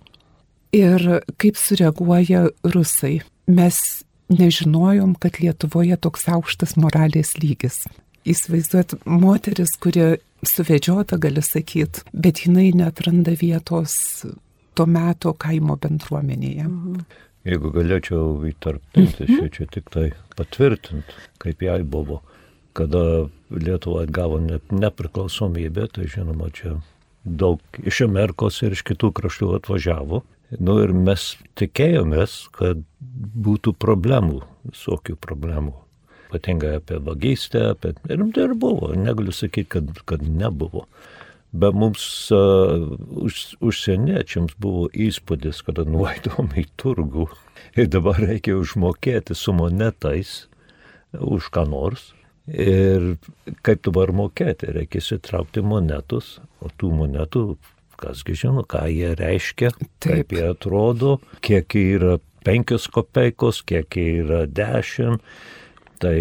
ir 0.77 1.23
kaip 1.41 1.57
sureaguoja 1.57 2.51
rusai. 2.75 3.23
Mes 3.49 3.79
nežinojom, 4.29 5.15
kad 5.21 5.41
Lietuvoje 5.41 5.97
toks 5.97 6.29
aukštas 6.29 6.77
moralės 6.77 7.33
lygis. 7.41 7.87
Įsivaizduot, 8.29 8.99
moteris, 9.09 9.73
kuri 9.81 10.19
suvedžiota, 10.49 11.19
gali 11.21 11.43
sakyti, 11.43 12.05
bet 12.13 12.45
jinai 12.47 12.71
netranda 12.77 13.35
vietos 13.39 14.25
to 14.75 14.87
meto 14.87 15.35
kaimo 15.39 15.77
bendruomenėje. 15.81 16.67
Mhm. 16.67 17.05
Jeigu 17.45 17.71
galėčiau 17.75 18.39
įtarpinti, 18.49 19.27
mhm. 19.29 19.51
čia 19.53 19.67
tik 19.69 19.91
tai 19.93 20.07
patvirtinti, 20.39 21.19
kaip 21.43 21.61
jai 21.63 21.83
buvo, 21.85 22.23
kada 22.75 23.29
Lietuva 23.55 24.07
gavo 24.09 24.41
net 24.43 24.73
nepriklausomybę, 24.73 25.87
tai 25.93 26.09
žinoma, 26.11 26.49
čia 26.57 26.79
daug 27.25 27.61
iš 27.85 28.01
Amerikos 28.09 28.63
ir 28.65 28.75
iš 28.75 28.83
kitų 28.89 29.13
kraštų 29.15 29.53
atvažiavo. 29.61 30.25
Nu 30.61 30.79
ir 30.83 30.93
mes 30.97 31.35
tikėjomės, 31.59 32.49
kad 32.55 32.83
būtų 33.01 33.77
problemų, 33.81 34.43
visokių 34.73 35.17
problemų. 35.21 35.84
Ypatingai 36.35 36.81
apie 36.81 36.99
vagystę, 36.99 37.71
apie... 37.71 37.95
ir 38.11 38.25
tai 38.35 38.49
ir 38.49 38.55
buvo, 38.59 38.91
negaliu 38.99 39.33
sakyti, 39.33 39.69
kad, 39.77 39.91
kad 40.05 40.23
nebuvo. 40.27 40.89
Bet 41.55 41.77
mums 41.79 42.03
uh, 42.35 42.91
už, 43.23 43.55
užsieniečiams 43.63 44.57
buvo 44.59 44.89
įspūdis, 44.91 45.63
kada 45.63 45.85
nuvaidom 45.87 46.51
į 46.59 46.67
turgų 46.75 47.29
ir 47.79 47.87
dabar 47.87 48.19
reikia 48.19 48.57
užmokėti 48.59 49.37
su 49.39 49.55
monetais 49.55 50.49
už 51.15 51.53
ką 51.55 51.69
nors. 51.71 52.11
Ir 52.51 53.15
kaip 53.63 53.87
dabar 53.87 54.11
mokėti, 54.13 54.75
reikia 54.75 54.99
įsitraukti 55.01 55.63
monetus, 55.65 56.41
o 56.59 56.69
tų 56.75 56.91
monetų, 56.99 57.47
kasgi 58.03 58.35
žino, 58.43 58.67
ką 58.67 58.89
jie 58.91 59.15
reiškia, 59.17 59.71
Taip. 60.03 60.11
kaip 60.11 60.35
jie 60.35 60.49
atrodo, 60.51 61.21
kiek 61.39 61.79
yra 61.79 62.19
penkios 62.45 62.91
kopeikos, 62.93 63.63
kiek 63.63 63.97
yra 64.03 64.45
dešimt 64.51 65.23
Tai 66.05 66.17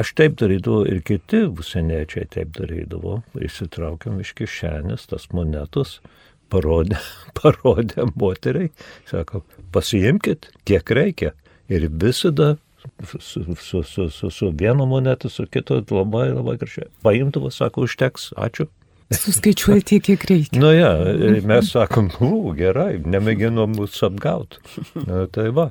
aš 0.00 0.12
taip 0.16 0.38
darydavau 0.40 0.86
ir 0.88 1.02
kiti 1.04 1.42
užsieniečiai 1.50 2.28
taip 2.32 2.54
darydavo. 2.56 3.18
Įsitraukiam 3.36 4.20
iš 4.22 4.32
kišenės 4.38 5.10
tas 5.10 5.28
monetus, 5.36 5.98
parodė, 6.52 7.00
parodė 7.38 8.08
moteriai, 8.14 8.70
sako, 9.10 9.42
pasiimkit, 9.76 10.48
kiek 10.68 10.94
reikia. 10.96 11.34
Ir 11.68 11.88
visada 11.90 12.54
su, 13.04 13.18
su, 13.20 13.82
su, 13.82 14.08
su, 14.08 14.30
su 14.30 14.50
vienu 14.54 14.86
monetu, 14.86 15.28
su 15.28 15.46
kitu 15.50 15.82
labai 15.90 16.30
labai 16.32 16.56
gražiai. 16.56 16.88
Paimdavo, 17.02 17.50
sako, 17.50 17.84
užteks, 17.90 18.30
ačiū. 18.36 18.70
Suskaičiuoja 19.14 19.84
tiek, 19.86 20.02
kiek 20.02 20.24
reikia. 20.26 20.58
Nu 20.58 20.72
ja, 20.74 20.90
mes 21.46 21.68
sakom, 21.70 22.08
u, 22.24 22.54
gerai, 22.58 22.96
nemėginom 23.04 23.76
mūsų 23.76 24.08
apgauti. 24.08 24.62
Tai 25.34 25.50
va. 25.54 25.68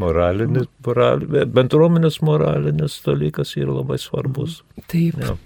Moralinis, 0.00 0.68
moral, 0.86 1.24
bendruomenės 1.54 2.20
moralinis 2.24 2.98
dalykas 3.04 3.54
yra 3.60 3.76
labai 3.80 3.98
svarbus. 4.00 4.60
Taip. 4.90 5.18
Ja. 5.20 5.36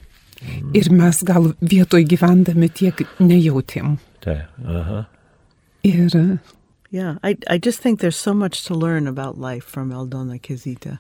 Ir 0.77 0.91
mes 0.93 1.23
gal 1.25 1.53
vietoj 1.65 2.05
gyvendami 2.09 2.69
tiek 2.69 3.05
nejautėm. 3.19 3.97
Taip, 4.25 4.51
aha. 4.65 5.05
Ir. 5.85 6.39
Yeah, 6.91 7.17
I, 7.23 7.37
I 7.51 7.59
just 7.59 7.81
think 7.83 8.01
there's 8.01 8.17
so 8.17 8.35
much 8.35 8.65
to 8.65 8.75
learn 8.75 9.09
about 9.09 9.39
life 9.39 9.65
from 9.65 9.91
Aldona 9.93 10.39
Kezita. 10.39 10.99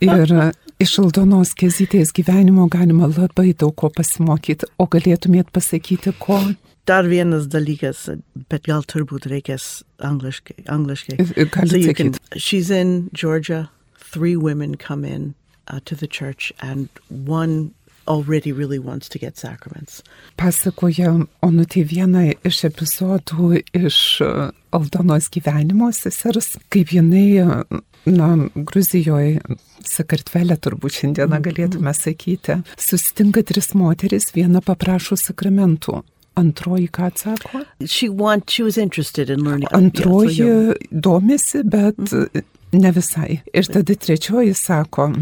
Ir 0.00 0.32
iš 0.80 0.98
Aldonos 1.00 1.54
Kezytės 1.56 2.10
gyvenimo 2.16 2.66
galima 2.68 3.08
labai 3.08 3.54
daug 3.56 3.72
ko 3.80 3.88
pasimokyti, 3.92 4.68
o 4.76 4.84
galėtumėt 4.92 5.48
pasakyti, 5.52 6.12
ko 6.20 6.40
dar 6.86 7.08
vienas 7.10 7.48
dalykas, 7.50 8.06
bet 8.50 8.66
gal 8.68 8.84
turbūt 8.86 9.28
reikės 9.30 9.82
angliškai. 9.98 10.64
angliškai. 10.70 11.18
So 11.66 11.76
you 11.76 11.94
can, 11.94 12.14
she's 12.36 12.70
in 12.70 13.10
Georgia, 13.12 13.70
three 13.98 14.36
women 14.36 14.76
come 14.76 15.04
in 15.04 15.34
uh, 15.68 15.80
to 15.84 15.94
the 15.94 16.06
church 16.06 16.52
and 16.60 16.88
one 17.08 17.74
already 18.08 18.52
really 18.52 18.78
wants 18.78 19.08
to 19.08 19.18
get 19.18 19.36
sacraments. 19.36 20.02
Pasakoja 20.38 21.26
Onutė 21.42 21.82
vieną 21.90 22.28
iš 22.46 22.62
epizodų 22.70 23.62
iš 23.74 23.98
uh, 24.22 24.50
Aldonos 24.76 25.28
gyvenimo 25.32 25.90
sesers, 25.94 26.54
kaip 26.70 26.92
jinai, 26.94 27.42
uh, 27.42 27.80
na, 28.06 28.30
Gruzijoje, 28.54 29.40
Sakartvelė 29.86 30.56
turbūt 30.58 31.00
šiandieną 31.00 31.36
mhm. 31.36 31.44
galėtume 31.46 31.92
sakyti, 31.94 32.60
susitinka 32.78 33.44
tris 33.46 33.72
moteris, 33.78 34.32
viena 34.34 34.62
paprašo 34.64 35.18
sakramentų, 35.20 36.00
Antroji 36.36 36.88
ką 36.92 37.08
atsako? 37.10 37.64
She 37.86 38.08
want, 38.08 38.50
she 38.50 38.62
in 38.62 39.44
learning. 39.44 39.68
Antroji 39.72 40.38
yeah, 40.38 40.72
so 40.72 40.74
domisi, 40.90 41.62
bet 41.64 41.96
mm 41.98 42.04
-hmm. 42.06 42.42
ne 42.72 42.92
visai. 42.92 43.40
Ir 43.54 43.64
tada 43.66 43.94
trečioji 43.94 44.54
sako, 44.54 45.12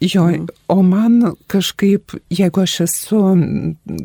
Jo, 0.00 0.26
mm. 0.28 0.46
o 0.68 0.82
man 0.82 1.32
kažkaip, 1.46 2.12
jeigu 2.30 2.60
aš 2.60 2.80
esu 2.80 3.20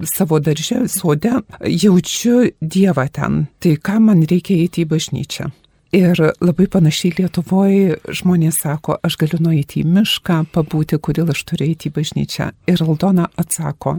savo 0.08 0.40
daržė, 0.40 0.86
sode, 0.88 1.34
jaučiu 1.68 2.46
Dievą 2.62 3.08
ten, 3.12 3.48
tai 3.60 3.76
ką 3.76 3.98
man 4.00 4.24
reikia 4.24 4.56
eiti 4.56 4.86
į 4.86 4.92
bažnyčią. 4.94 5.50
Ir 5.92 6.16
labai 6.40 6.70
panašiai 6.72 7.18
Lietuvoje 7.18 7.98
žmonės 8.08 8.62
sako, 8.64 8.96
aš 9.04 9.18
galiu 9.20 9.42
nueiti 9.44 9.82
į 9.82 9.90
mišką, 9.92 10.38
pabūti, 10.56 10.96
kodėl 11.04 11.34
aš 11.34 11.44
turiu 11.44 11.68
eiti 11.68 11.92
į 11.92 11.96
bažnyčią. 11.98 12.48
Ir 12.72 12.84
Aldona 12.88 13.28
atsako, 13.36 13.98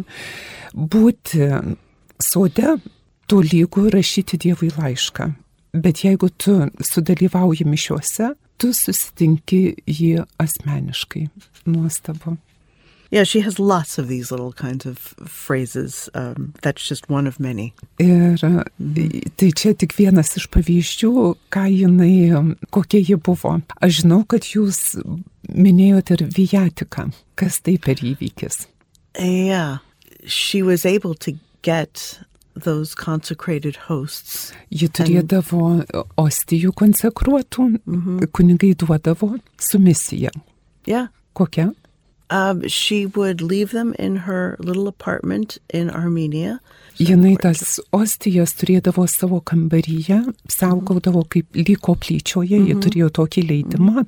būti 0.72 1.51
sode 2.22 2.76
tu 3.26 3.42
lygu 3.42 3.88
rašyti 3.92 4.38
Dievui 4.38 4.70
laišką. 4.76 5.32
Bet 5.72 6.04
jeigu 6.04 6.28
tu 6.37 6.58
sudalyvauji 6.85 7.64
mišiuose, 7.64 8.35
tu 8.61 8.72
susitinki 8.76 9.62
jį 9.88 10.24
asmeniškai. 10.42 11.28
Nuostabu. 11.66 12.37
Yeah, 13.12 13.24
she 13.24 13.40
has 13.40 13.58
lots 13.58 13.98
of 13.98 14.08
these 14.08 14.30
little 14.30 14.52
kinds 14.52 14.87
of 14.87 14.98
phrases. 15.26 16.08
Um, 16.14 16.54
that's 16.62 16.88
just 16.88 17.11
one 17.11 17.26
of 17.26 17.38
many. 17.38 17.74
Ir 18.00 18.38
mhm. 18.40 18.64
tai 19.37 19.50
čia 19.52 19.74
tik 19.76 19.92
vienas 19.98 20.32
iš 20.40 20.48
pavyzdžių, 20.48 21.12
ką 21.52 21.64
jinai, 21.68 22.56
kokia 22.72 23.02
ji 23.04 23.18
buvo. 23.20 23.58
Aš 23.85 24.00
žinau, 24.00 24.22
kad 24.24 24.48
jūs 24.54 24.96
minėjote 25.52 26.16
ir 26.16 26.24
Vijatiką. 26.38 27.11
Kas 27.37 27.61
tai 27.61 27.76
per 27.76 28.00
įvykis? 28.00 28.64
Yeah, 29.20 29.85
she 30.24 30.62
was 30.62 30.87
able 30.87 31.12
to 31.16 31.37
get 31.62 32.20
those 32.55 32.94
consecrated 32.94 33.77
hosts. 33.88 34.53
Ji 34.70 34.88
turėdavo 34.88 35.85
ostijų 36.20 36.72
konsekruotų, 36.77 37.68
mm 37.68 38.01
-hmm. 38.03 38.27
kunigai 38.33 38.75
duodavo 38.75 39.38
su 39.59 39.79
misija. 39.79 40.31
Yeah. 40.87 41.09
Kokia? 41.33 41.72
Um, 42.32 42.66
she 42.66 43.04
would 43.04 43.42
leave 43.42 43.72
them 43.72 43.94
in 43.98 44.16
her 44.24 44.56
little 44.58 44.88
apartment 44.88 45.58
in 45.68 45.90
Armenia 45.90 46.60
Jinai 47.00 47.32
tas 47.40 47.80
ostijas 47.94 48.52
turėdavo 48.58 49.06
savo 49.08 49.40
kambaryje, 49.48 50.18
saugodavo 50.50 51.24
kaip 51.32 51.56
lygo 51.56 51.94
plyčioje, 51.96 52.58
mhm. 52.58 52.68
jie 52.68 52.76
turėjo 52.84 53.08
tokį 53.18 53.44
leidimą 53.48 54.04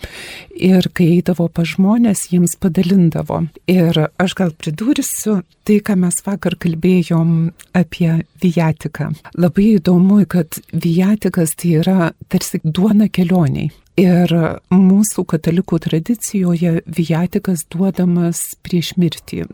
ir 0.69 0.89
kai 0.93 1.09
eidavo 1.17 1.49
pa 1.49 1.65
žmonės, 1.69 2.27
jiems 2.33 2.59
padalindavo. 2.61 3.45
Ir 3.71 4.05
aš 4.21 4.37
gal 4.39 4.53
pridursiu 4.53 5.41
tai, 5.65 5.79
ką 5.81 5.97
mes 6.03 6.21
vakar 6.27 6.59
kalbėjom 6.61 7.31
apie 7.77 8.11
viatiką. 8.45 9.15
Labai 9.41 9.71
įdomu, 9.79 10.21
kad 10.29 10.61
viatikas 10.73 11.57
tai 11.57 11.79
yra 11.81 12.13
tarsi 12.29 12.61
duona 12.65 13.09
kelioniai. 13.09 13.73
Ir 14.01 14.33
mūsų 14.75 15.23
katalikų 15.31 15.79
tradicijoje 15.85 16.81
viatikas 16.87 17.63
duodamas 17.71 18.57
prieš 18.67 18.97
mirtį 18.99 19.45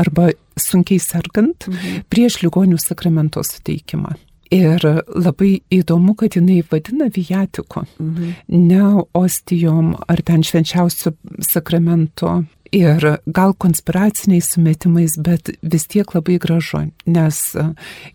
arba 0.00 0.30
sunkiai 0.56 1.00
sergant 1.02 1.68
mhm. 1.68 2.06
prieš 2.08 2.40
ligonių 2.44 2.80
sakramento 2.80 3.44
suteikimą. 3.44 4.16
Ir 4.50 4.82
labai 5.06 5.60
įdomu, 5.70 6.16
kad 6.18 6.34
jinai 6.34 6.64
vadina 6.66 7.06
vijatiku, 7.14 7.84
mhm. 8.00 8.32
ne 8.48 9.04
ostijom 9.14 9.92
ar 10.10 10.24
ten 10.26 10.42
švenčiausiu 10.42 11.14
sakramento. 11.44 12.40
Ir 12.70 13.02
gal 13.26 13.52
konspiraciniais 13.58 14.52
sumetimais, 14.54 15.16
bet 15.18 15.48
vis 15.58 15.88
tiek 15.90 16.12
labai 16.14 16.36
gražu, 16.38 16.84
nes 17.06 17.38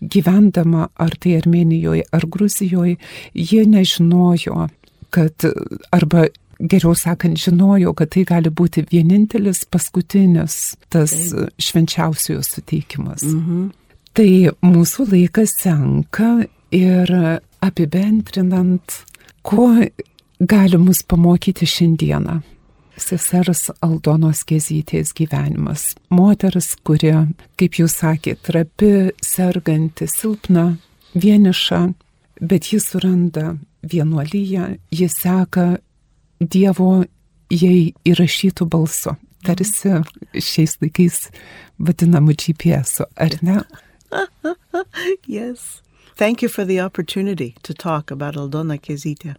gyvendama 0.00 0.86
ar 0.96 1.12
tai 1.20 1.34
Armenijoje 1.36 2.06
ar 2.08 2.24
Gruzijoje, 2.24 2.96
jie 3.36 3.66
nežinojo, 3.68 4.70
kad 5.10 5.46
arba 5.94 6.26
geriau 6.60 6.94
sakant, 6.96 7.38
žinojo, 7.38 7.92
kad 7.96 8.12
tai 8.14 8.24
gali 8.28 8.50
būti 8.50 8.86
vienintelis 8.90 9.64
paskutinis 9.68 10.76
tas 10.92 11.12
švenčiausiojo 11.60 12.44
suteikimas. 12.44 13.24
Mhm. 13.26 13.66
Tai 14.16 14.30
mūsų 14.64 15.10
laikas 15.12 15.52
senka 15.60 16.46
ir 16.72 17.12
apibendrinant, 17.60 19.02
ko 19.44 19.68
gali 20.40 20.78
mus 20.80 21.02
pamokyti 21.02 21.68
šiandieną. 21.68 22.40
Sesers 22.96 23.68
Aldonos 23.84 24.40
Kezytės 24.48 25.12
gyvenimas. 25.12 25.90
Moteris, 26.08 26.72
kuri, 26.80 27.12
kaip 27.60 27.76
jūs 27.76 27.98
sakėte, 28.00 28.40
trapi, 28.48 28.92
serganti, 29.20 30.08
silpna, 30.08 30.78
vieniša, 31.12 31.82
bet 32.40 32.72
ji 32.72 32.80
suranda 32.80 33.56
vienuolyje, 33.82 34.78
ji 34.90 35.08
seka 35.08 35.76
Dievo 36.40 37.06
jai 37.48 37.94
įrašytų 38.04 38.66
balsu, 38.68 39.14
tarsi 39.46 39.94
šiais 40.34 40.76
laikais 40.82 41.30
vadinamu 41.80 42.34
GPS, 42.36 43.00
ar 43.16 43.38
ne? 43.40 43.62
yes. 45.38 45.80
Thank 46.16 46.42
you 46.42 46.48
for 46.48 46.64
the 46.64 46.80
opportunity 46.80 47.54
to 47.62 47.72
talk 47.72 48.10
about 48.10 48.36
Aldona 48.36 48.76
Kezytė. 48.76 49.36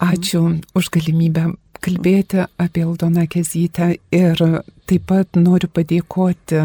Ačiū 0.00 0.62
už 0.74 0.90
galimybę 0.90 1.52
kalbėti 1.84 2.44
apie 2.58 2.84
Aldoną 2.84 3.26
Kezytę 3.28 3.94
ir 4.14 4.40
taip 4.88 5.06
pat 5.08 5.36
noriu 5.36 5.68
padėkoti 5.68 6.60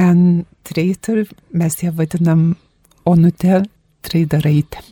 Ann 0.00 0.44
Trader, 0.64 1.24
mes 1.52 1.76
ją 1.82 1.92
vadinam 1.94 2.54
Onute 3.04 3.64
Traderaitė. 4.04 4.84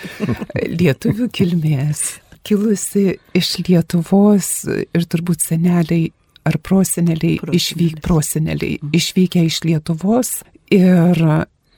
Lietuvių 0.80 1.28
kilmės, 1.34 2.20
kilusi 2.46 3.18
iš 3.36 3.52
Lietuvos 3.66 4.52
ir 4.68 5.04
turbūt 5.10 5.44
seneliai 5.44 6.08
ar 6.48 6.56
proseneliai, 6.64 7.36
išvyk, 7.52 8.00
proseneliai 8.04 8.78
mhm. 8.78 8.94
išvykę 8.96 9.44
iš 9.48 9.60
Lietuvos 9.66 10.38
Ir 10.70 11.18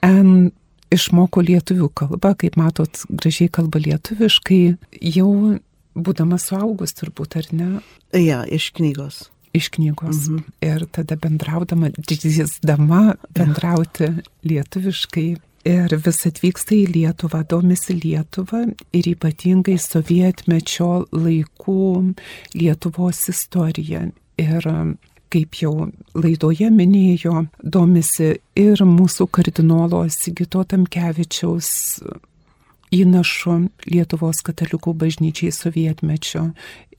N 0.05 0.51
išmoko 0.93 1.41
lietuvių 1.41 1.89
kalbą, 1.97 2.35
kaip 2.37 2.59
matot, 2.61 3.05
gražiai 3.09 3.49
kalba 3.53 3.81
lietuviškai, 3.81 4.63
jau 5.15 5.31
būdama 5.97 6.37
suaugus 6.41 6.93
turbūt, 6.99 7.39
ar 7.41 7.49
ne? 7.57 7.69
Ja, 8.13 8.43
iš 8.45 8.69
knygos. 8.77 9.25
Iš 9.57 9.71
knygos. 9.73 10.27
Mhm. 10.29 10.45
Ir 10.69 10.85
tada 10.93 11.17
bendraudama, 11.21 11.89
drįsdama 11.97 13.17
bendrauti 13.33 14.11
lietuviškai. 14.49 15.27
Ir 15.69 15.95
vis 15.95 16.25
atvyksta 16.27 16.75
į 16.75 16.87
Lietuvą, 16.97 17.45
domisi 17.47 17.95
Lietuvą 17.95 18.65
ir 18.99 19.09
ypatingai 19.13 19.77
sovietmečio 19.79 21.07
laikų 21.15 21.85
Lietuvos 22.59 23.29
istoriją. 23.31 24.09
Ir 24.43 24.67
kaip 25.33 25.61
jau 25.61 25.89
laidoje 26.19 26.69
minėjo, 26.73 27.47
domisi 27.63 28.35
ir 28.59 28.83
mūsų 28.85 29.29
kardinolo 29.33 30.03
Sigito 30.13 30.65
Tamkevičiaus 30.69 31.71
įnašu 32.93 33.57
Lietuvos 33.89 34.43
katalikų 34.45 34.97
bažnyčiai 34.99 35.55
sovietmečio 35.55 36.51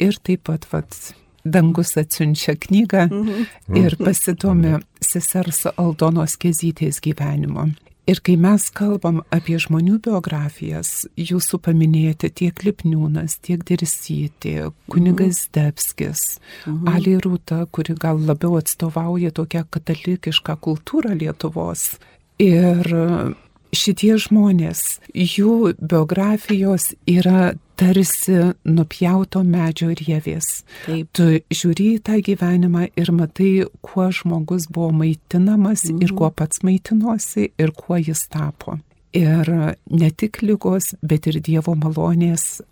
ir 0.01 0.17
taip 0.25 0.47
pat 0.49 0.65
vat, 0.71 0.97
dangus 1.43 1.97
atsiunčia 1.99 2.55
knygą 2.55 3.05
mhm. 3.09 3.45
ir 3.77 3.97
pasidomi 3.99 4.77
sesers 5.03 5.65
Aldonos 5.75 6.37
Kezytės 6.39 7.03
gyvenimo. 7.03 7.69
Ir 8.03 8.19
kai 8.19 8.33
mes 8.35 8.65
kalbam 8.75 9.21
apie 9.31 9.55
žmonių 9.63 10.01
biografijas, 10.03 11.05
jūsų 11.15 11.59
paminėti 11.63 12.27
tiek 12.35 12.63
Lipniūnas, 12.65 13.37
tiek 13.39 13.63
Dirsytė, 13.63 14.73
kunigas 14.91 15.45
mhm. 15.45 15.53
Debskis, 15.55 16.23
mhm. 16.65 16.89
Ali 16.91 17.15
Rūta, 17.23 17.61
kuri 17.71 17.95
gal 17.95 18.19
labiau 18.27 18.57
atstovauja 18.59 19.31
tokią 19.31 19.63
katalikišką 19.71 20.57
kultūrą 20.67 21.15
Lietuvos. 21.15 21.93
Ir 22.43 22.91
šitie 23.71 24.17
žmonės, 24.19 24.99
jų 25.15 25.73
biografijos 25.79 26.91
yra 27.07 27.53
tarsi 27.79 28.35
nupjauto 28.65 29.43
medžio 29.43 29.91
rievės. 29.97 30.63
Taip. 30.85 31.09
Tu 31.15 31.39
žiūri 31.53 31.89
į 31.97 32.01
tą 32.07 32.19
gyvenimą 32.25 32.87
ir 32.99 33.11
matai, 33.15 33.51
kuo 33.85 34.09
žmogus 34.13 34.69
buvo 34.71 34.91
maitinamas 35.03 35.87
mhm. 35.89 36.01
ir 36.05 36.15
kuo 36.17 36.31
pats 36.31 36.63
maitinosi 36.65 37.51
ir 37.57 37.75
kuo 37.77 37.99
jis 38.01 38.27
tapo. 38.33 38.79
Ir 39.13 39.49
ne 39.93 40.09
tik 40.09 40.41
lygos, 40.41 40.95
bet 41.05 41.27
ir 41.29 41.37
Dievo 41.45 41.75
malonės 41.77 42.63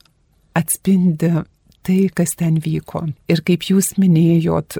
atspindi 0.58 1.30
tai, 1.86 2.00
kas 2.14 2.34
ten 2.40 2.58
vyko. 2.62 3.06
Ir 3.30 3.44
kaip 3.46 3.68
jūs 3.70 3.94
minėjot, 4.02 4.80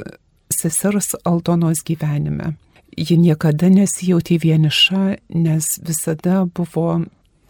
sesers 0.52 1.14
Aldonos 1.26 1.86
gyvenime 1.86 2.56
ji 2.98 3.18
niekada 3.18 3.70
nesijautė 3.72 4.38
vieniša, 4.42 5.04
nes 5.36 5.72
visada 5.86 6.46
buvo 6.46 7.02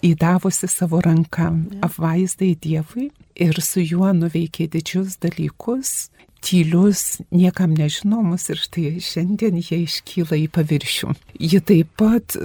įdavusi 0.05 0.69
savo 0.71 1.01
ranką 1.03 1.49
apvaizdai 1.85 2.55
Dievui 2.61 3.09
ir 3.35 3.61
su 3.61 3.83
juo 3.83 4.11
nuveikė 4.15 4.67
didžius 4.73 5.19
dalykus, 5.21 6.09
tylius, 6.41 7.21
niekam 7.31 7.75
nežinomus 7.77 8.49
ir 8.49 8.61
štai 8.61 8.95
šiandien 9.03 9.61
jie 9.61 9.83
iškyla 9.85 10.39
į 10.41 10.47
paviršių. 10.57 11.13
Ji 11.39 11.61
taip 11.61 11.93
pat 12.01 12.37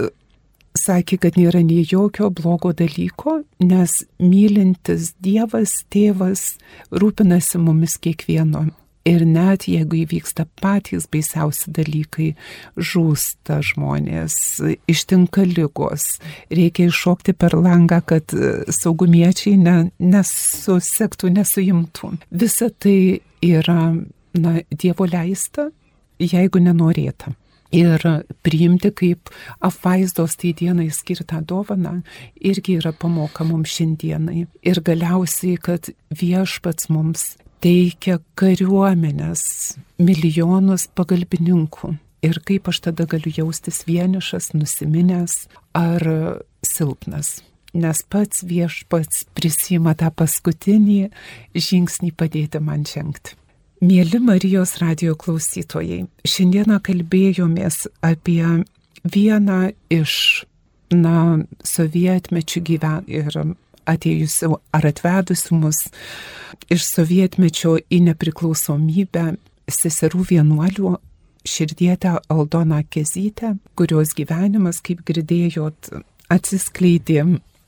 sakė, 0.77 1.17
kad 1.25 1.37
nėra 1.39 1.63
nei 1.65 1.85
jokio 1.89 2.29
blogo 2.29 2.73
dalyko, 2.77 3.41
nes 3.63 4.03
mylintis 4.21 5.15
Dievas, 5.23 5.79
tėvas 5.93 6.51
rūpinasi 6.93 7.61
mumis 7.61 7.97
kiekvieno 8.01 8.67
Ir 9.07 9.23
net 9.23 9.67
jeigu 9.69 10.01
įvyksta 10.01 10.47
patys 10.59 11.05
baisiausi 11.11 11.71
dalykai, 11.71 12.33
žūsta 12.75 13.61
žmonės, 13.63 14.35
ištinka 14.89 15.45
lygos, 15.47 16.17
reikia 16.51 16.89
iššokti 16.89 17.37
per 17.39 17.55
langą, 17.55 18.01
kad 18.03 18.35
saugumiečiai 18.73 19.55
ne, 19.61 19.77
nesusektų, 20.01 21.31
nesuimtų. 21.39 22.11
Visa 22.43 22.69
tai 22.69 23.21
yra 23.45 23.93
na, 24.35 24.57
Dievo 24.71 25.07
leista, 25.07 25.69
jeigu 26.19 26.61
nenorėta. 26.63 27.31
Ir 27.75 27.99
priimti 28.47 28.93
kaip 28.95 29.31
apvaizdos 29.59 30.37
tai 30.39 30.53
dienai 30.55 30.87
skirtą 30.91 31.41
dovaną 31.43 31.97
irgi 32.39 32.77
yra 32.79 32.93
pamoka 32.95 33.43
mums 33.43 33.73
šiandienai. 33.75 34.45
Ir 34.63 34.79
galiausiai, 34.79 35.57
kad 35.59 35.91
viešpats 36.15 36.87
mums 36.87 37.33
teikia 37.63 38.19
kariuomenės, 38.37 39.77
milijonus 40.01 40.87
pagalbininkų. 40.97 41.95
Ir 42.25 42.39
kaip 42.45 42.69
aš 42.71 42.81
tada 42.87 43.05
galiu 43.09 43.31
jaustis 43.33 43.83
vienišas, 43.87 44.51
nusiminęs 44.57 45.45
ar 45.77 46.03
silpnas. 46.65 47.41
Nes 47.77 47.99
pats 48.09 48.41
viešpats 48.47 49.27
prisima 49.37 49.93
tą 49.97 50.09
paskutinį 50.09 51.11
žingsnį 51.53 52.13
padėti 52.17 52.61
man 52.63 52.87
žengti. 52.89 53.35
Mėly 53.85 54.17
Marijos 54.23 54.79
radio 54.81 55.13
klausytojai, 55.13 56.07
šiandieną 56.25 56.79
kalbėjomės 56.81 57.83
apie 58.01 58.41
vieną 59.05 59.59
iš, 59.93 60.15
na, 60.89 61.43
sovietmečių 61.61 62.63
gyven 62.71 63.05
ir 63.05 63.29
atėjusių 63.87 64.51
ar 64.75 64.87
atvedusių 64.91 65.59
mus 65.61 65.83
iš 66.73 66.85
sovietmečio 66.87 67.77
į 67.89 68.01
nepriklausomybę 68.09 69.27
seserų 69.71 70.25
vienuolių 70.31 70.95
širdietę 71.47 72.17
Aldoną 72.29 72.81
Kezytę, 72.89 73.55
kurios 73.75 74.13
gyvenimas, 74.17 74.81
kaip 74.83 75.03
girdėjot, 75.07 75.91
atsiskleidė 76.33 77.23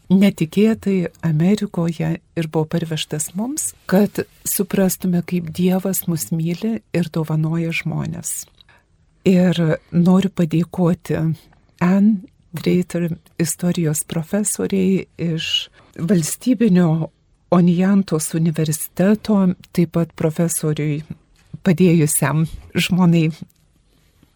netikėtai 0.10 1.12
Amerikoje 1.26 2.16
ir 2.20 2.48
buvo 2.50 2.66
parvežtas 2.74 3.30
mums, 3.38 3.74
kad 3.90 4.24
suprastume, 4.48 5.22
kaip 5.24 5.52
Dievas 5.56 6.06
mus 6.10 6.30
myli 6.34 6.80
ir 6.94 7.12
dovanoja 7.14 7.72
žmonės. 7.76 8.48
Ir 9.28 9.78
noriu 9.92 10.32
padėkoti 10.34 11.20
Ann 11.84 12.12
Dreiter 12.56 13.12
istorijos 13.38 14.02
profesoriai 14.10 15.06
iš 15.22 15.70
valstybinio 16.00 17.10
Onijantos 17.50 18.36
universiteto, 18.38 19.40
taip 19.74 19.96
pat 19.98 20.12
profesoriui 20.14 21.00
padėjusiam 21.66 22.44
žmonai 22.78 23.32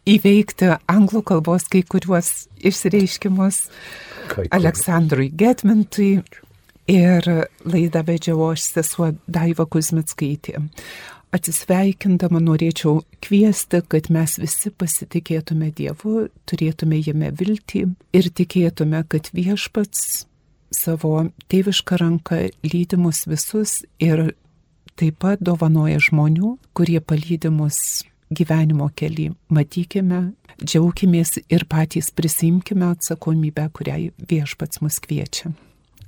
įveikti 0.09 0.71
anglų 0.89 1.21
kalbos 1.29 1.67
kai 1.69 1.83
kuriuos 1.85 2.47
išreiškimus. 2.65 3.67
Aleksandrui 4.49 5.29
Getmintui 5.29 6.23
ir 6.89 7.29
laidą 7.69 8.03
vedžiau 8.07 8.49
aš 8.49 8.65
sesuo 8.79 9.13
Daiva 9.27 9.67
Kuzmitskaitė. 9.69 10.57
Atsisveikindama 11.33 12.41
norėčiau 12.43 12.99
kviesti, 13.23 13.81
kad 13.89 14.09
mes 14.13 14.35
visi 14.37 14.69
pasitikėtume 14.69 15.71
Dievu, 15.73 16.27
turėtume 16.49 16.99
jame 17.01 17.31
viltį 17.33 17.87
ir 18.13 18.29
tikėtume, 18.37 19.01
kad 19.09 19.31
viešpats 19.33 20.25
savo 20.73 21.25
tėvišką 21.51 21.99
ranką 22.01 22.39
lydi 22.65 22.99
mus 22.99 23.23
visus 23.29 23.81
ir 24.03 24.33
taip 24.99 25.19
pat 25.23 25.41
dovanoja 25.41 26.01
žmonių, 26.03 26.57
kurie 26.77 26.99
palydi 27.01 27.51
mus 27.53 28.03
gyvenimo 28.33 28.89
keli. 28.95 29.31
Matykime, 29.53 30.33
džiaukimės 30.61 31.37
ir 31.49 31.67
patys 31.69 32.11
prisimkime 32.15 32.91
atsakomybę, 32.93 33.69
kuriai 33.73 34.11
viešpats 34.29 34.81
mus 34.83 34.99
kviečia. 35.03 35.53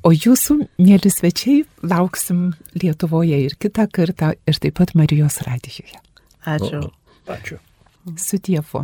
O 0.05 0.11
jūsų, 0.13 0.59
mėly 0.77 1.09
svečiai, 1.09 1.63
lauksim 1.81 2.51
Lietuvoje 2.77 3.39
ir 3.47 3.55
kitą 3.57 3.87
kartą, 3.89 4.35
ir 4.45 4.59
taip 4.61 4.77
pat 4.77 4.93
Marijos 4.93 5.39
radijoje. 5.47 5.97
Ačiū. 6.45 6.83
Ačiū. 7.25 7.57
Su 8.21 8.37
Dievu. 8.37 8.83